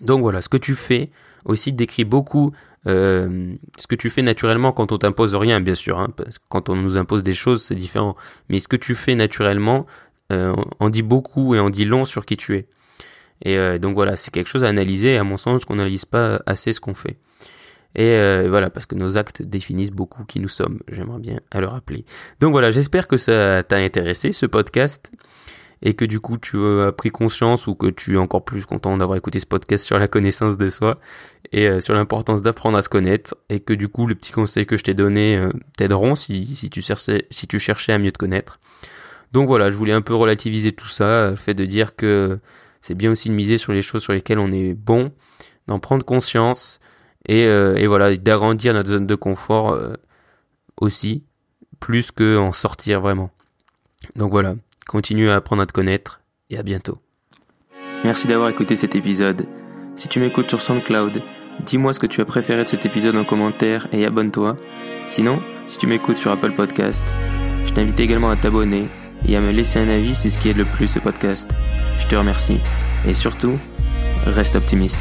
Donc 0.00 0.20
voilà, 0.20 0.42
ce 0.42 0.48
que 0.48 0.56
tu 0.56 0.74
fais 0.74 1.10
aussi 1.44 1.72
décrit 1.72 2.04
beaucoup 2.04 2.52
euh, 2.86 3.54
ce 3.78 3.86
que 3.86 3.94
tu 3.94 4.10
fais 4.10 4.22
naturellement 4.22 4.72
quand 4.72 4.90
on 4.92 4.98
t'impose 4.98 5.34
rien, 5.34 5.60
bien 5.60 5.74
sûr. 5.74 5.98
Hein, 5.98 6.08
parce 6.16 6.38
quand 6.48 6.68
on 6.68 6.76
nous 6.76 6.96
impose 6.96 7.22
des 7.22 7.34
choses, 7.34 7.62
c'est 7.62 7.74
différent. 7.74 8.16
Mais 8.48 8.58
ce 8.58 8.68
que 8.68 8.76
tu 8.76 8.94
fais 8.94 9.14
naturellement, 9.14 9.86
euh, 10.32 10.54
on 10.80 10.88
dit 10.88 11.02
beaucoup 11.02 11.54
et 11.54 11.60
on 11.60 11.70
dit 11.70 11.84
long 11.84 12.04
sur 12.04 12.26
qui 12.26 12.36
tu 12.36 12.56
es. 12.56 12.66
Et 13.44 13.56
euh, 13.56 13.78
donc 13.78 13.94
voilà, 13.94 14.16
c'est 14.16 14.30
quelque 14.30 14.48
chose 14.48 14.64
à 14.64 14.68
analyser, 14.68 15.16
à 15.16 15.24
mon 15.24 15.36
sens, 15.36 15.64
qu'on 15.64 15.76
n'analyse 15.76 16.04
pas 16.04 16.42
assez 16.46 16.72
ce 16.72 16.80
qu'on 16.80 16.94
fait. 16.94 17.16
Et 17.94 18.12
euh, 18.12 18.46
voilà, 18.48 18.70
parce 18.70 18.86
que 18.86 18.94
nos 18.94 19.16
actes 19.16 19.42
définissent 19.42 19.90
beaucoup 19.90 20.24
qui 20.24 20.40
nous 20.40 20.48
sommes. 20.48 20.80
J'aimerais 20.88 21.18
bien 21.18 21.40
à 21.50 21.60
le 21.60 21.66
rappeler. 21.66 22.04
Donc 22.40 22.52
voilà, 22.52 22.70
j'espère 22.70 23.08
que 23.08 23.16
ça 23.16 23.62
t'a 23.64 23.76
intéressé, 23.76 24.32
ce 24.32 24.46
podcast, 24.46 25.10
et 25.82 25.94
que 25.94 26.04
du 26.04 26.20
coup 26.20 26.38
tu 26.38 26.56
as 26.80 26.92
pris 26.92 27.10
conscience 27.10 27.66
ou 27.66 27.74
que 27.74 27.88
tu 27.88 28.14
es 28.14 28.16
encore 28.16 28.44
plus 28.44 28.64
content 28.64 28.96
d'avoir 28.96 29.18
écouté 29.18 29.40
ce 29.40 29.46
podcast 29.46 29.84
sur 29.84 29.98
la 29.98 30.08
connaissance 30.08 30.56
de 30.56 30.70
soi 30.70 31.00
et 31.50 31.80
sur 31.80 31.92
l'importance 31.92 32.40
d'apprendre 32.40 32.78
à 32.78 32.82
se 32.82 32.88
connaître, 32.88 33.34
et 33.50 33.60
que 33.60 33.74
du 33.74 33.88
coup 33.88 34.06
les 34.06 34.14
petits 34.14 34.32
conseils 34.32 34.64
que 34.64 34.78
je 34.78 34.84
t'ai 34.84 34.94
donnés 34.94 35.44
t'aideront 35.76 36.14
si 36.14 36.70
tu 36.70 36.80
cherchais 36.80 37.92
à 37.92 37.98
mieux 37.98 38.12
te 38.12 38.18
connaître. 38.18 38.58
Donc 39.32 39.48
voilà, 39.48 39.70
je 39.70 39.76
voulais 39.76 39.92
un 39.92 40.02
peu 40.02 40.14
relativiser 40.14 40.72
tout 40.72 40.88
ça, 40.88 41.30
le 41.30 41.36
fait 41.36 41.54
de 41.54 41.64
dire 41.64 41.96
que 41.96 42.38
c'est 42.82 42.94
bien 42.94 43.12
aussi 43.12 43.28
de 43.28 43.34
miser 43.34 43.58
sur 43.58 43.72
les 43.72 43.82
choses 43.82 44.02
sur 44.02 44.12
lesquelles 44.12 44.38
on 44.38 44.52
est 44.52 44.74
bon, 44.74 45.12
d'en 45.68 45.78
prendre 45.78 46.04
conscience 46.04 46.80
et, 47.26 47.46
euh, 47.46 47.82
voilà, 47.86 48.14
d'agrandir 48.16 48.74
notre 48.74 48.90
zone 48.90 49.06
de 49.06 49.14
confort 49.14 49.70
euh, 49.70 49.94
aussi, 50.80 51.24
plus 51.80 52.10
que 52.10 52.36
en 52.36 52.52
sortir 52.52 53.00
vraiment. 53.00 53.30
Donc 54.16 54.32
voilà, 54.32 54.54
continue 54.86 55.30
à 55.30 55.36
apprendre 55.36 55.62
à 55.62 55.66
te 55.66 55.72
connaître 55.72 56.20
et 56.50 56.58
à 56.58 56.62
bientôt. 56.62 56.98
Merci 58.04 58.26
d'avoir 58.26 58.48
écouté 58.48 58.74
cet 58.74 58.96
épisode. 58.96 59.46
Si 59.94 60.08
tu 60.08 60.18
m'écoutes 60.18 60.48
sur 60.48 60.60
SoundCloud, 60.60 61.22
dis-moi 61.64 61.92
ce 61.92 62.00
que 62.00 62.06
tu 62.06 62.20
as 62.20 62.24
préféré 62.24 62.64
de 62.64 62.68
cet 62.68 62.84
épisode 62.84 63.16
en 63.16 63.24
commentaire 63.24 63.86
et 63.92 64.04
abonne-toi. 64.04 64.56
Sinon, 65.08 65.40
si 65.68 65.78
tu 65.78 65.86
m'écoutes 65.86 66.16
sur 66.16 66.32
Apple 66.32 66.52
Podcast, 66.52 67.04
je 67.64 67.72
t'invite 67.72 68.00
également 68.00 68.30
à 68.30 68.36
t'abonner 68.36 68.88
et 69.26 69.36
à 69.36 69.40
me 69.40 69.52
laisser 69.52 69.78
un 69.78 69.88
avis, 69.88 70.14
c'est 70.14 70.30
ce 70.30 70.38
qui 70.38 70.48
aide 70.48 70.56
le 70.56 70.64
plus 70.64 70.88
ce 70.88 70.98
podcast. 70.98 71.50
Je 71.98 72.06
te 72.06 72.16
remercie. 72.16 72.60
Et 73.06 73.14
surtout, 73.14 73.58
reste 74.26 74.56
optimiste. 74.56 75.00